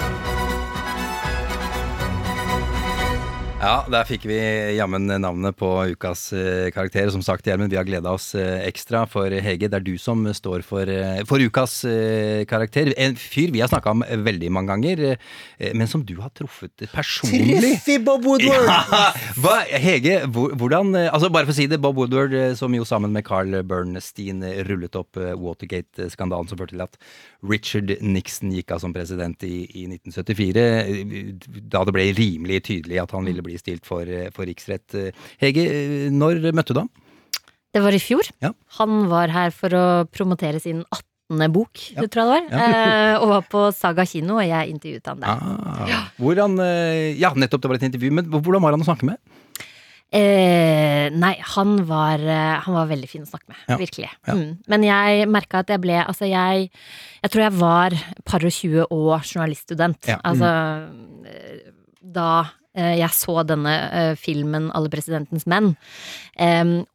[3.59, 4.37] Ja, der fikk vi
[4.77, 7.09] jammen navnet på ukas eh, karakter.
[7.11, 9.01] Som sagt, Gjermund, vi har gleda oss eh, ekstra.
[9.11, 11.81] For Hege, det er du som står for, eh, for ukas
[12.47, 12.93] karakter.
[12.95, 15.17] En fyr vi har snakka om veldig mange ganger,
[15.75, 17.57] men som du har truffet personlig.
[17.59, 18.69] Treff Bob Woodward!
[18.69, 23.25] Ja, Hege, hvordan Altså Bare for å si det, Bob Woodward, som jo sammen med
[23.27, 24.39] Carl Bernstein
[24.69, 26.95] rullet opp Watergate-skandalen som førte til at
[27.45, 31.29] Richard Nixon gikk av som president i, i 1974, eh,
[31.71, 35.13] da det ble rimelig tydelig at han ville bli stilt for, eh, for riksrett.
[35.41, 36.89] Hege, eh, når møtte du ham?
[37.69, 38.25] Det var i fjor.
[38.41, 38.53] Ja.
[38.79, 41.51] Han var her for å promotere sin 18.
[41.53, 42.45] bok, tror jeg det var.
[42.49, 42.69] Ja.
[42.69, 45.29] eh, og var på Saga kino, og jeg intervjuet han der.
[45.29, 49.11] Ah, hvordan, eh, ja, nettopp, det var et intervju, men hvordan var han å snakke
[49.11, 49.21] med?
[50.09, 52.17] Eh, nei, han var,
[52.65, 53.59] han var veldig fin å snakke med.
[53.69, 53.77] Ja.
[53.77, 54.09] Virkelig.
[54.25, 54.33] Ja.
[54.33, 54.55] Mm.
[54.73, 56.71] Men jeg merka at jeg ble Altså, jeg
[57.21, 57.93] Jeg tror jeg var
[58.25, 60.09] par og tjue og journaliststudent.
[60.09, 60.17] Ja.
[60.25, 60.49] Altså
[60.89, 61.77] mm.
[62.01, 62.29] Da
[62.77, 65.73] jeg så denne eh, filmen 'Alle presidentens menn'.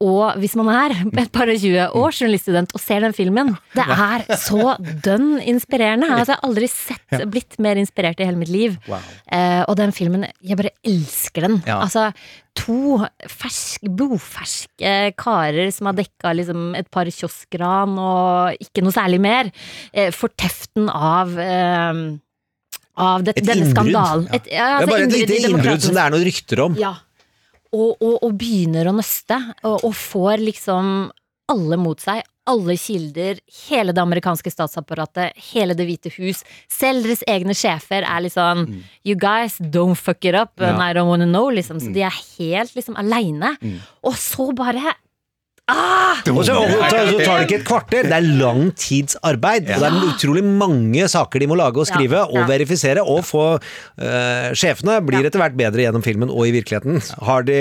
[0.01, 0.95] Og hvis man er
[1.25, 6.09] et par og tjue år journaliststudent og ser den filmen, det er så dønn inspirerende.
[6.09, 8.79] Altså, jeg har aldri sett blitt mer inspirert i hele mitt liv.
[8.89, 11.61] Eh, og den filmen, jeg bare elsker den.
[11.66, 11.83] Ja.
[11.85, 12.09] Altså,
[12.55, 19.20] to fersk, blodferske karer som har dekka liksom et par kioskran og ikke noe særlig
[19.25, 19.51] mer,
[19.93, 22.05] eh, for teften av eh,
[22.97, 23.74] av det, Et denne innbrudd.
[23.76, 24.28] skandalen.
[24.34, 26.76] Et, ja, altså, bare et lite innbrudd som det er noen rykter om.
[26.78, 26.95] ja.
[27.74, 29.34] Og, og, og begynner å nøste,
[29.66, 31.11] og, og får liksom
[31.51, 32.20] alle mot seg.
[32.47, 36.45] Alle kilder, hele det amerikanske statsapparatet, hele Det hvite hus.
[36.70, 38.66] Selv deres egne sjefer er litt sånn
[39.03, 40.90] You guys, don't fuck it up, and Ja.
[40.90, 41.80] I don't wanna know, liksom.
[41.80, 43.57] Så de er helt liksom aleine.
[44.05, 44.95] Og så bare
[45.65, 46.21] Ah!
[46.29, 49.71] Og så, så så tar det ikke et kvarter, det er lang tids arbeid.
[49.73, 52.41] Og det er utrolig mange saker de må lage og skrive Ja, ja.
[52.43, 57.01] og verifisere, og få uh, Sjefene blir etter hvert bedre gjennom filmen og i virkeligheten.
[57.25, 57.59] Har de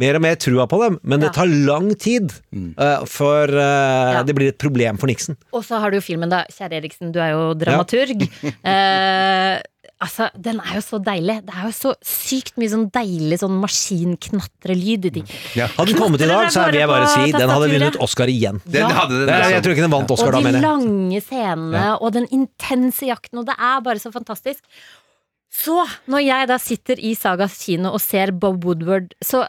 [0.00, 4.36] mer og mer trua på dem, men det tar lang tid uh, før eh, det
[4.36, 5.36] blir et problem for Nixon.
[5.52, 6.46] Og så har du jo filmen, da.
[6.56, 8.24] Kjære Eriksen, du er jo dramaturg.
[8.72, 9.60] eh,
[10.04, 11.36] altså, den er jo så deilig.
[11.46, 15.28] Det er jo så sykt mye sånn deilig sånn maskinknatrelyd i ting.
[15.58, 18.62] Hadde den kommet i dag, så vil jeg bare si den hadde vunnet Oscar igjen.
[18.64, 19.52] Den hadde den, altså.
[19.56, 20.64] jeg tror ikke den vant Oscar da, mener jeg.
[20.64, 24.64] Og de lange scenene, og den intense jakten, og det er bare så fantastisk.
[25.50, 29.44] Så, når jeg da sitter i Sagas kino og ser Bob Woodward, så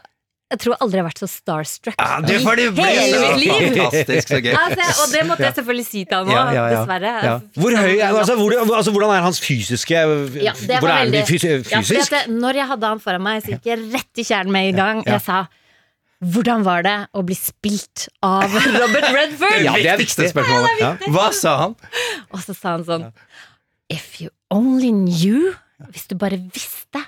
[0.52, 3.54] jeg tror aldri jeg har vært så starstruck Ja, det får bli hele mitt liv!
[3.78, 4.52] fantastisk, så gøy.
[4.60, 6.66] Altså, og det måtte jeg selvfølgelig si til han òg, Ja, ja, ja.
[6.76, 7.12] dessverre.
[7.26, 7.34] Ja.
[7.62, 11.02] Hvor høy er, altså, hvor, altså, hvordan er hans fysiske Ja, det Hvor var er
[11.06, 12.12] veldig han fys Ja, fysisk?
[12.12, 14.68] at det, Når jeg hadde han foran meg, så gikk jeg rett i kjernen med
[14.72, 15.02] en gang.
[15.06, 15.16] Ja.
[15.18, 15.40] Jeg sa
[16.22, 18.44] hvordan var det å bli spilt av
[18.78, 19.56] Robert Redford?
[19.64, 20.68] Ja, det er viktig spørsmål.
[21.10, 21.72] Hva sa han?
[22.30, 23.08] Og så sa han sånn
[23.90, 25.56] If you only knew
[25.90, 27.00] Hvis du bare visste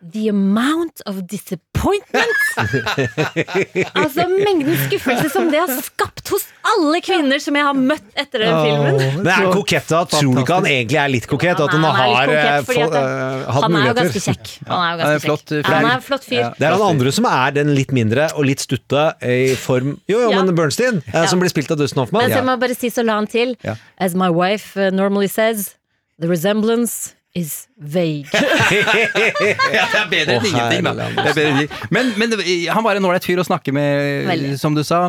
[0.00, 2.38] The amount of disappointment
[4.00, 8.44] Altså mengden skuffelse som det har skapt hos alle kvinner som jeg har møtt etter
[8.44, 8.98] den filmen.
[9.20, 10.02] Men er han kokett da?
[10.08, 11.60] Tror du ikke han egentlig er litt kokett?
[11.60, 14.22] At han Han er har eh, kokett, få- at eh, hatt han er jo ganske
[14.26, 14.52] kjekk.
[14.70, 15.64] Han er jo Han er ganske flott, kjekk.
[15.66, 15.74] flott.
[15.74, 16.44] Han er en flott fyr.
[16.60, 20.20] Det er han andre som er den litt mindre og litt stutte i form Jo,
[20.26, 20.42] jo, Ja.
[20.44, 22.24] men Bernstein, eh, som blir spilt av Dustin Hoffman.
[22.28, 23.76] Men så må jeg bare si, så la han til Ja.
[23.98, 25.74] As my wife normally says
[26.20, 28.26] The resemblance is vague.
[28.34, 30.94] ja, det er bedre enn ingenting, da.
[31.14, 31.78] Det er bedre.
[31.94, 32.34] Men, men
[32.74, 34.56] han var en ålreit fyr å snakke med, Veldig.
[34.58, 35.04] som du sa.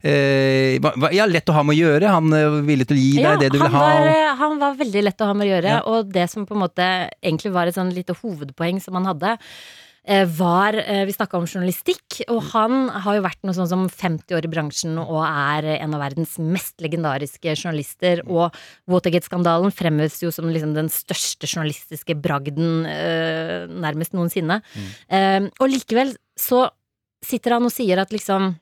[0.00, 0.78] Eh,
[1.12, 2.08] ja, lett å ha med å gjøre.
[2.16, 3.82] Han eh, villig til å gi deg Ja, det du vil ha.
[3.84, 5.82] var, eh, han var veldig lett å ha med å gjøre, Ja.
[5.92, 6.86] og det som på en måte
[7.20, 9.36] egentlig var et sånn lite hovedpoeng som han hadde,
[10.06, 14.36] var eh, Vi snakka om journalistikk, og han har jo vært noe sånn som 50
[14.38, 18.22] år i bransjen og er en av verdens mest legendariske journalister.
[18.30, 18.54] Og
[18.90, 24.60] Watergate-skandalen fremheves jo som liksom den største journalistiske bragden eh, nærmest noensinne.
[24.76, 25.48] Mm.
[25.60, 26.66] og likevel så
[27.24, 28.54] sitter han og sier at liksom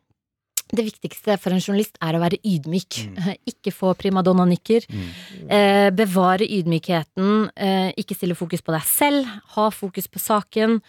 [0.74, 3.01] det viktigste for en journalist er å være ydmyk.
[3.53, 4.86] Ikke få primadonna-nykker.
[4.88, 7.51] Eh, bevare ydmykheten.
[7.55, 9.28] Eh, ikke stille fokus på deg selv.
[9.57, 10.80] Ha fokus på saken.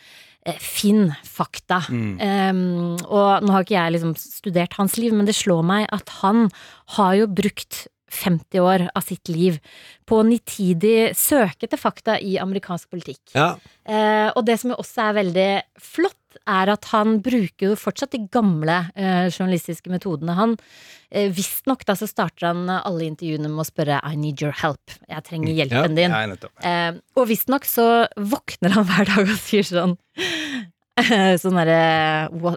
[0.45, 1.79] Eh, finn fakta.
[1.89, 2.19] Mm.
[2.21, 6.11] Um, og nå har ikke jeg liksom studert hans liv, men det slår meg at
[6.21, 6.51] han
[6.99, 9.57] har jo brukt 50 år av sitt liv
[10.05, 13.23] på å nitidig søke etter fakta i amerikansk politikk.
[13.33, 13.55] Ja.
[13.89, 15.49] Uh, og det som jo også er veldig
[15.81, 20.35] flott, er at han bruker jo fortsatt de gamle eh, journalistiske metodene.
[20.37, 20.55] Han
[21.09, 24.95] eh, Visstnok da så starter han alle intervjuene med å spørre I need your help.
[25.09, 26.15] Jeg trenger hjelpen din.
[26.15, 26.53] Ja.
[26.65, 29.97] Eh, og visstnok så våkner han hver dag og sier sånn
[31.41, 32.53] Sånn derre hva,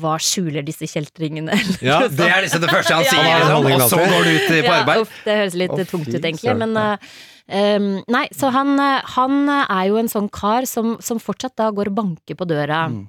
[0.00, 1.52] hva skjuler disse kjeltringene?
[1.84, 3.58] Ja, det er liksom det første han sier, Ja, ja.
[3.60, 5.02] liksom, og så går du ut på Ja, arbeid.
[5.04, 6.54] uff, det høres litt oh, tungt ut, egentlig.
[6.62, 7.18] Men uh,
[7.52, 11.68] um, nei, så han, eh, han er jo en sånn kar som, som fortsatt da
[11.76, 12.86] går og banker på døra.
[12.88, 13.02] Mm.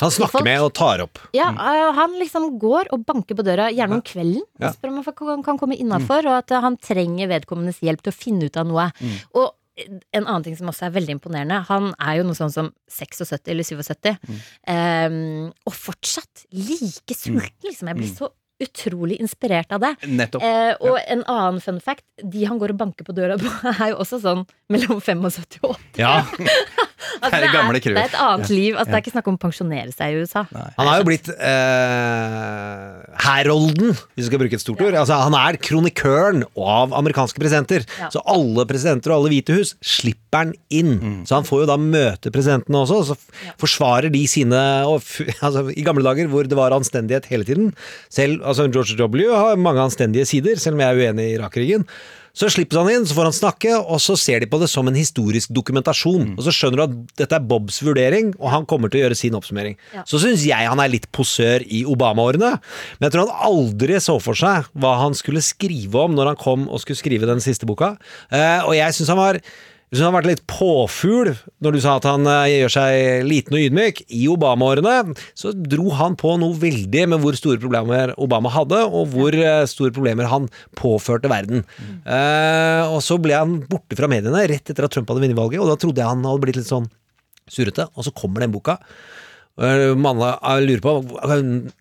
[0.00, 1.18] Han snakker med og tar opp.
[1.34, 4.72] Ja, eh, han liksom går og banker på døra, gjerne om kvelden, Ja.
[4.72, 8.16] spør om han kan- komme innafor, og at eh, han trenger vedkommendes hjelp til å
[8.16, 8.92] finne ut av noe.
[9.34, 9.54] Og
[10.12, 13.46] en annen ting som også er veldig imponerende, han er jo noe sånn som 76
[13.46, 14.18] eller 77,
[14.66, 17.88] um, og fortsatt like sulten, liksom.
[17.92, 18.30] Jeg blir så
[18.62, 19.92] utrolig inspirert av det.
[20.08, 20.42] Nettopp.
[20.42, 23.92] Eh, og en annen fun fact, de han går og banker på døra på, er
[23.92, 26.02] jo også sånn mellom 75 og 80.
[26.02, 26.14] Ja.
[27.18, 28.54] Altså, Det er det er, det er et annet Ja.
[28.54, 28.74] liv.
[28.76, 30.42] Altså, Det er ikke snakk om å pensjonere seg i USA.
[30.76, 34.96] Han er jo blitt eh, Herolden, hvis du skal bruke et stort ord.
[34.98, 37.86] Altså, han er kronikøren av amerikanske presidenter.
[37.98, 38.10] Ja.
[38.14, 41.24] Så alle presidenter og alle hvite hus slipper han inn.
[41.26, 45.00] Så han får jo da møte presidentene også, og så forsvarer de sine og
[45.46, 47.70] altså, I gamle dager hvor det var anstendighet hele tiden
[48.12, 49.28] Selv altså George W.
[49.32, 51.84] har mange anstendige sider, selv om jeg er uenig i Irak-krigen.
[52.38, 54.86] Så slippes han inn, så får han snakke, og så ser de på det som
[54.86, 56.36] en historisk dokumentasjon.
[56.36, 59.18] Og så skjønner du at dette er Bobs vurdering, og han kommer til å gjøre
[59.18, 59.74] sin oppsummering.
[59.96, 60.04] Ja.
[60.06, 64.18] Så syns jeg han er litt posør i Obama-årene, men jeg tror han aldri så
[64.22, 67.66] for seg hva han skulle skrive om når han kom og skulle skrive den siste
[67.66, 67.96] boka.
[68.30, 69.40] Eh, og jeg syns han var
[69.96, 71.30] synes han har vært litt påfugl
[71.64, 74.02] når du sa at han eh, gjør seg liten og ydmyk.
[74.12, 79.14] I Obama-årene så dro han på noe veldig med hvor store problemer Obama hadde, og
[79.14, 81.64] hvor eh, store problemer han påførte verden.
[82.04, 85.62] Eh, og så ble han borte fra mediene rett etter at Trump hadde vunnet valget,
[85.64, 86.90] og da trodde jeg han hadde blitt litt sånn
[87.48, 87.88] surrete.
[87.96, 88.76] Og så kommer den boka.
[89.58, 89.94] Uh,
[90.62, 90.92] lurer på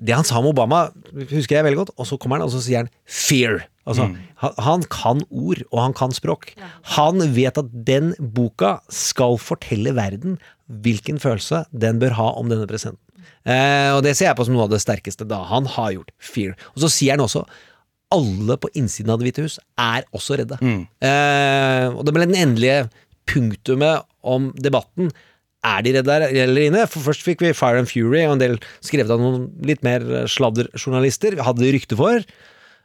[0.01, 0.87] Det han sa om Obama,
[1.29, 1.95] husker jeg veldig godt.
[1.97, 3.67] Og så kommer han og så sier han 'fear'.
[3.87, 4.09] Altså,
[4.43, 6.51] han, han kan ord, og han kan språk.
[6.97, 10.35] Han vet at den boka skal fortelle verden
[10.67, 12.99] hvilken følelse den bør ha om denne presidenten.
[13.47, 16.11] Eh, og det ser jeg på som noe av det sterkeste da han har gjort.
[16.19, 16.57] Fear.
[16.75, 17.45] Og så sier han også
[18.11, 20.59] alle på innsiden av Det hvite hus er også redde.
[21.03, 22.89] Eh, og det ble den endelige
[23.27, 25.11] punktumet om debatten.
[25.67, 26.83] Er de redde der eller inne?
[26.89, 30.05] For først fikk vi Fire and Fury og en del skrevet av noen litt mer
[30.31, 31.39] sladderjournalister.
[31.43, 32.23] Hadde de rykte for.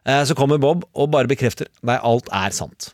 [0.08, 2.92] Eh, så kommer Bob og bare bekrefter Nei, alt er sant.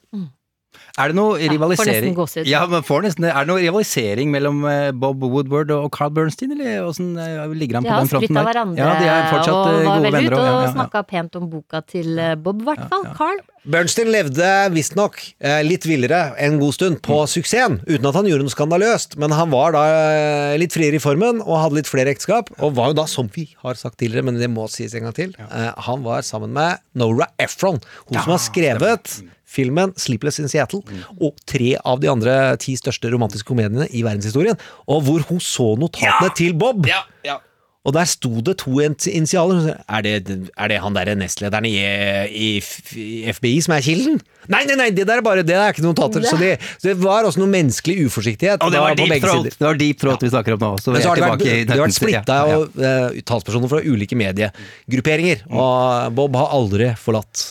[0.98, 2.16] Er det noe får rivalisering.
[2.48, 3.28] Ja, men får nesten.
[3.30, 7.78] Er det noe rivalisering mellom eh, Bob Woodward og Carl Bernstein, eller åssen eh, ligger
[7.78, 8.26] han på har den fronten?
[8.26, 8.50] skrytt av der?
[8.50, 10.72] hverandre Ja, de er fortsatt og eh, var vel ute og ja, ja, ja.
[10.74, 13.06] snakka pent om boka til Bob, i hvert fall.
[13.18, 13.38] Carl.
[13.68, 15.18] Bernstein levde visstnok
[15.66, 19.18] litt villere en god stund på suksessen, uten at han gjorde noe skandaløst.
[19.20, 19.82] Men han var da
[20.56, 22.48] litt friere i formen og hadde litt flere ekteskap.
[22.64, 25.18] Og var jo da, som vi har sagt tidligere, men det må sies en gang
[25.18, 29.18] til, han var sammen med Nora Ephron, hun som har skrevet
[29.48, 30.84] filmen 'Sleepless in Seattle'
[31.16, 34.58] og tre av de andre ti største romantiske komediene i verdenshistorien.
[34.86, 36.86] Og hvor hun så notatene til Bob.
[37.86, 39.70] Og der sto det to initialer.
[39.88, 40.14] Er det,
[40.52, 41.76] er det han derre nestlederen i,
[42.28, 42.48] i,
[43.00, 44.18] i FBI som er kilden?
[44.52, 46.24] Nei, nei, nei, det der er bare Det er ikke notater.
[46.26, 48.64] Så det, så det var også noe menneskelig uforsiktighet.
[48.64, 50.72] Og det var deep throat, det var deep throat vi snakker om nå.
[50.82, 52.92] Så vi så er tilbake i det har vært 1990, splitta ja, ja.
[53.14, 55.46] eh, talspersoner fra ulike mediegrupperinger.
[55.48, 57.46] Og Bob har aldri forlatt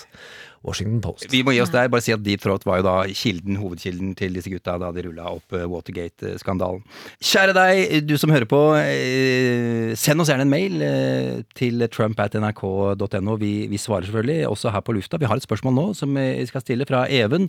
[0.66, 1.28] Washington Post.
[1.32, 4.16] Vi må gi oss der, bare si at Deep Throat var jo da kilden, hovedkilden
[4.18, 6.82] til disse gutta da de rulla opp eh, Watergate-skandalen.
[7.24, 7.76] Kjære deg,
[8.10, 8.62] du som hører på.
[8.80, 13.34] eh, Send oss gjerne en mail eh, til trump.nrk.no.
[13.42, 15.20] Vi, vi svarer selvfølgelig, også her på lufta.
[15.22, 17.44] Vi har et spørsmål nå som vi skal stille fra Even.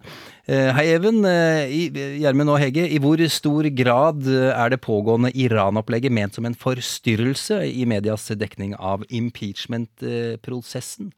[0.49, 1.17] Hei, Even.
[1.25, 2.85] Gjermund og Hege.
[2.89, 8.73] I hvor stor grad er det pågående Iran-opplegget ment som en forstyrrelse i medias dekning
[8.79, 11.13] av impeachment-prosessen?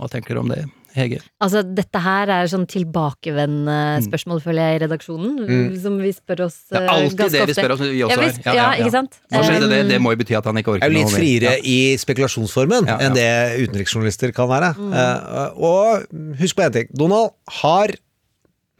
[0.00, 0.64] Hva tenker du om det,
[0.94, 1.18] Hege?
[1.40, 4.06] Altså, dette her er sånn tilbakevendende Mm.
[4.06, 5.32] spørsmål, føler jeg, i redaksjonen.
[5.48, 5.80] Mm.
[5.82, 8.12] Som vi spør oss Det er eh, alltid det det vi spør oss, vi også
[8.12, 9.18] ja, vi, ja, ja, ikke sant?
[9.32, 9.80] Hva skjedde det?
[9.84, 11.62] Um, Det må jo bety at han ikke orker er jo litt friere Ja.
[11.64, 13.08] i spekulasjonsformen Ja, ja.
[13.08, 13.28] enn det
[13.68, 14.74] utenriksjournalister kan være.
[14.76, 14.92] Mm.
[14.92, 16.88] Uh, og husk på én ting.
[16.94, 17.30] Donald
[17.62, 17.88] har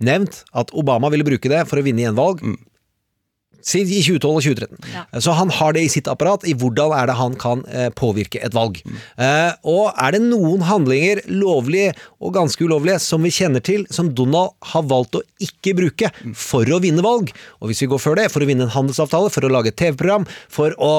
[0.02, 2.42] nevnt at Obama ville bruke det for å vinne gjenvalg.
[2.42, 2.58] Mm.
[3.62, 5.20] I 2012 og 2013.
[5.24, 8.40] Så han har det i sitt apparat, i hvordan er det han kan eh, påvirke
[8.42, 8.80] et valg.
[8.84, 9.00] Mm.
[9.26, 14.12] Eh, og er det noen handlinger, lovlige og ganske ulovlige, som vi kjenner til, som
[14.14, 18.20] Donald har valgt å ikke bruke for å vinne valg, og hvis vi går før
[18.20, 20.92] det, for å vinne en handelsavtale, for å lage et TV-program, for å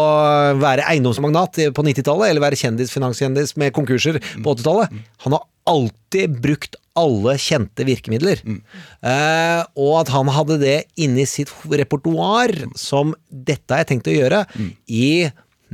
[0.61, 6.39] være eiendomsmagnat på 90-tallet, eller være kjendis, finanskjendis med konkurser på 80-tallet, han har alltid
[6.43, 8.41] brukt alle kjente virkemidler.
[8.45, 14.13] Eh, og at han hadde det inni sitt repertoar som dette har jeg tenkt å
[14.13, 14.43] gjøre
[14.85, 15.07] i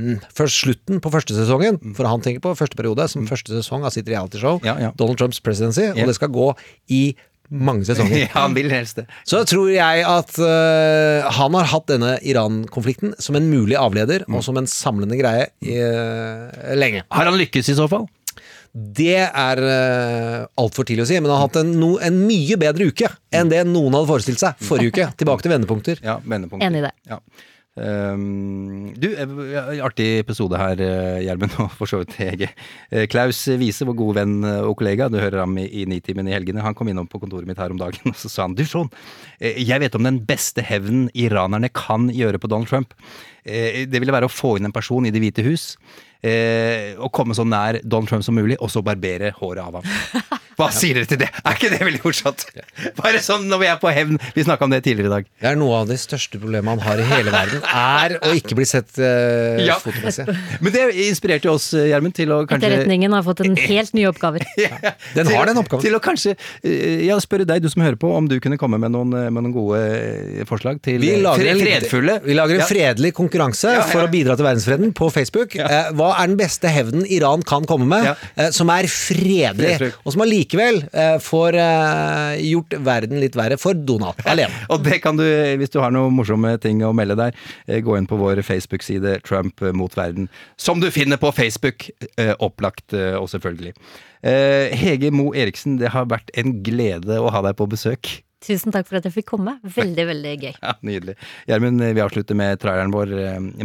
[0.00, 3.84] mm, først slutten på første sesongen, for han tenker på første periode som første sesong
[3.84, 4.62] av sitt realityshow,
[4.96, 5.98] Donald Trumps presidency, yeah.
[6.00, 6.48] og det skal gå
[6.96, 7.02] i
[7.50, 8.14] mange sesonger.
[8.24, 9.08] Ja, han vil helst det.
[9.26, 14.36] Så tror jeg at uh, han har hatt denne Iran-konflikten som en mulig avleder, Mm.
[14.38, 17.02] og som en samlende greie i, uh, lenge.
[17.10, 18.06] Har han lykkes i så fall?
[18.72, 22.58] Det er uh, altfor tidlig å si, men han har hatt en, no, en mye
[22.60, 25.08] bedre uke enn det noen hadde forestilt seg forrige uke.
[25.22, 26.02] Tilbake til vendepunkter.
[26.06, 26.68] Ja, vendepunkter.
[26.68, 26.94] Enig i det.
[27.10, 27.18] Ja.
[27.80, 32.48] Um, du, eh, artig episode her, eh, Gjermund, og for så vidt Hege.
[32.90, 36.28] Eh, Klaus Wiese, vår gode venn eh, og kollega, du hører ham i, i Nitimen
[36.28, 38.58] i helgene, han kom innom på kontoret mitt her om dagen, og så sa han
[38.58, 38.90] du Sean,
[39.38, 42.92] eh, jeg vet om den beste hevnen iranerne kan gjøre på Donald Trump.
[43.46, 45.72] Eh, Det ville være å få inn en person i Det hvite hus,
[46.26, 50.40] eh, å komme så nær Donald Trump som mulig, og så barbere håret av ham.
[50.60, 51.28] Hva sier dere til det?
[51.40, 52.44] Er ikke det veldig morsomt?
[53.00, 54.18] Bare sånn når vi er på hevn.
[54.36, 55.28] Vi snakka om det tidligere i dag.
[55.40, 58.58] Det er noe av det største problemet han har i hele verden, er å ikke
[58.58, 59.78] bli sett uh, Ja.
[59.80, 60.26] fotomessig.
[60.60, 64.04] Men det inspirerte jo oss, Gjermund, til å kanskje Etterretningen har fått en helt ny
[64.10, 64.44] oppgave.
[64.60, 65.82] ja, Den har den oppgaven.
[65.86, 68.76] Til å kanskje eh, ja, spørre deg, du som hører på, om du kunne komme
[68.82, 72.36] med noen, eh, med noen gode eh, forslag til Vi eh, lager, en, fredfulle vi
[72.36, 72.68] lager en Ja.
[72.68, 73.88] fredelig konkurranse Ja, ja.
[73.88, 75.56] for å bidra til verdensfreden på Facebook.
[75.56, 80.12] Eh, hva er den beste hevnen Iran kan komme med, eh, som er fredelig, og
[80.12, 84.52] som allikevel eh, får eh, gjort verden litt verre for Donald alene?
[84.72, 85.24] Og det kan du,
[85.60, 87.36] hvis du har noen morsomme ting å melde der,
[87.66, 92.34] eh, gå inn på vår Facebook-side Trump mot verden, som du finner på Facebook, eh,
[92.38, 93.74] opplagt eh, og selvfølgelig.
[94.22, 98.20] Eh, Hege Mo Eriksen, det har vært en glede å ha deg på besøk.
[98.40, 99.58] Tusen takk for at jeg fikk komme.
[99.60, 100.52] Veldig, veldig gøy.
[100.64, 101.14] Ja, Nydelig.
[101.48, 103.12] Gjermund, vi avslutter med traileren vår.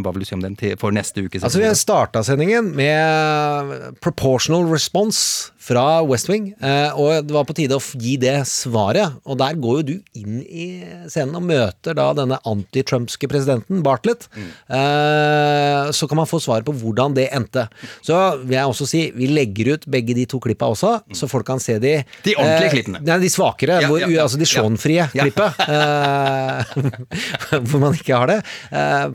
[0.04, 1.40] Hva vil du si om den for neste uke?
[1.40, 7.42] Altså, vi har starta sendingen med proportional response fra West Wing, eh, og det var
[7.48, 9.16] på tide å gi det svaret.
[9.26, 10.66] Og der går jo du inn i
[11.10, 14.28] scenen og møter da denne anti-trumpske presidenten, Bartlett.
[14.36, 14.44] Mm.
[14.78, 17.64] Eh, så kan man få svar på hvordan det endte.
[18.06, 18.14] Så
[18.44, 21.58] vil jeg også si, vi legger ut begge de to klippa også, så folk kan
[21.62, 23.02] se de De ordentlige eh, klippene.
[23.06, 24.22] Nei, de svakere, Ja, hvor, ja, ja.
[24.28, 24.50] altså de Ja.
[25.26, 25.50] klippet.
[27.66, 28.38] hvor man ikke har det.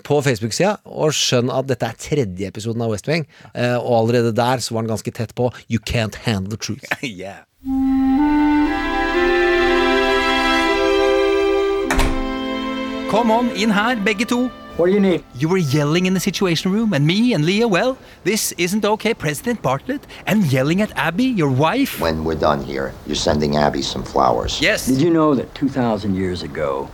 [0.03, 0.75] på Facebook-sida.
[0.91, 3.23] Og skjønn at dette er tredje episoden av West Wing,
[3.55, 6.83] og allerede der så var den ganske tett på You can't handle the truth.
[7.01, 7.43] yeah.
[13.11, 14.49] Come on, in here, begge to.
[14.77, 15.23] What do you need?
[15.35, 19.13] You were yelling in the situation room, and me and Leah, well, this isn't okay.
[19.13, 21.99] President Bartlett, and yelling at Abby, your wife.
[21.99, 24.61] When we're done here, you're sending Abby some flowers.
[24.61, 24.87] Yes.
[24.87, 26.89] Did you know that 2,000 years ago,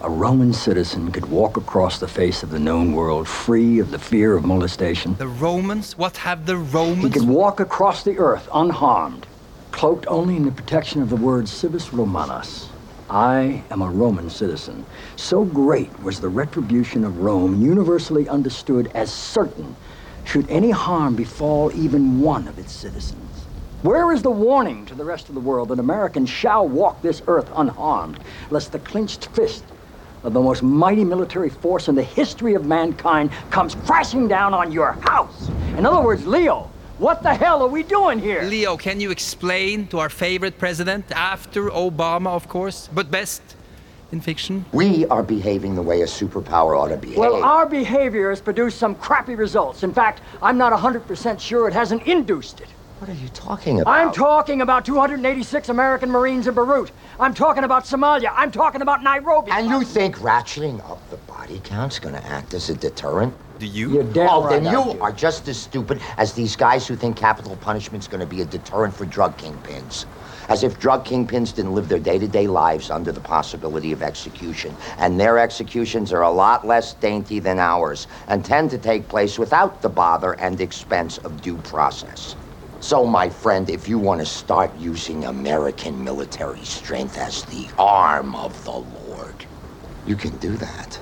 [0.00, 3.98] a Roman citizen could walk across the face of the known world free of the
[3.98, 5.16] fear of molestation?
[5.16, 5.98] The Romans?
[5.98, 7.02] What have the Romans?
[7.02, 9.26] He could walk across the earth unharmed,
[9.72, 12.68] cloaked only in the protection of the word civis romanus.
[13.10, 14.86] I am a Roman citizen.
[15.16, 19.74] So great was the retribution of Rome, universally understood as certain,
[20.24, 23.24] should any harm befall even one of its citizens.
[23.82, 27.22] Where is the warning to the rest of the world that Americans shall walk this
[27.26, 28.20] earth unharmed,
[28.50, 29.64] lest the clenched fist
[30.24, 34.72] of the most mighty military force in the history of mankind comes crashing down on
[34.72, 35.48] your house?
[35.76, 38.42] In other words, Leo, what the hell are we doing here?
[38.42, 43.40] Leo, can you explain to our favorite president, after Obama, of course, but best
[44.10, 44.64] in fiction?
[44.72, 47.18] We are behaving the way a superpower ought to behave.
[47.18, 49.84] Well, our behavior has produced some crappy results.
[49.84, 52.68] In fact, I'm not 100% sure it hasn't induced it.
[52.98, 53.92] What are you talking about?
[53.92, 56.90] I'm talking about 286 American Marines in Beirut.
[57.20, 58.32] I'm talking about Somalia.
[58.34, 59.52] I'm talking about Nairobi.
[59.52, 63.32] and you think ratcheting up the body count's going to act as a deterrent?
[63.60, 63.92] Do you?
[63.92, 65.00] You're damn oh, right then you do.
[65.00, 68.44] are just as stupid as these guys who think capital punishment's going to be a
[68.44, 70.04] deterrent for drug kingpins.
[70.48, 74.74] As if drug kingpins didn't live their day-to-day lives under the possibility of execution.
[74.98, 79.38] And their executions are a lot less dainty than ours and tend to take place
[79.38, 82.34] without the bother and expense of due process.
[82.80, 88.36] So, my friend, if you want to start using American military strength as the arm
[88.36, 89.34] of the Lord,
[90.06, 91.00] you can do that.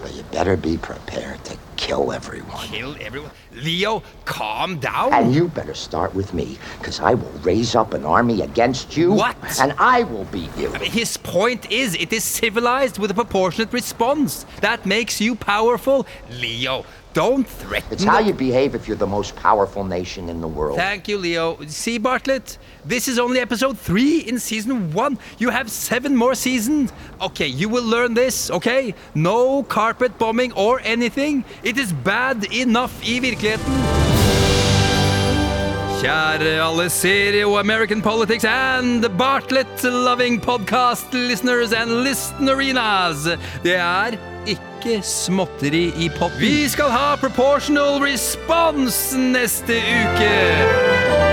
[0.00, 2.66] But you better be prepared to kill everyone.
[2.66, 3.30] Kill everyone.
[3.52, 5.12] Leo, calm down.
[5.12, 9.12] And you better start with me, because I will raise up an army against you.
[9.12, 9.36] What?
[9.60, 10.70] And I will beat you.
[10.72, 14.46] His point is, it is civilized with a proportionate response.
[14.60, 16.06] That makes you powerful.
[16.30, 16.84] Leo,
[17.16, 17.92] don't threaten.
[17.94, 20.76] It's how you behave if you're the most powerful nation in the world.
[20.76, 21.56] Thank you, Leo.
[21.66, 25.18] See, Bartlett, this is only episode three in season one.
[25.38, 26.92] You have seven more seasons.
[27.22, 28.94] Okay, you will learn this, okay?
[29.14, 31.44] No carpet bombing or anything.
[31.62, 33.72] It is bad enough i virkeligheten.
[36.02, 43.24] Kjære alle serie- og American politics and Bartlett-loving podcast listeners and listenerinas.
[43.64, 44.35] Det er
[44.86, 46.40] ikke småtteri i potten.
[46.40, 50.34] Vi skal ha proportional response neste uke.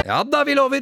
[0.06, 0.82] Ja da, vi lover.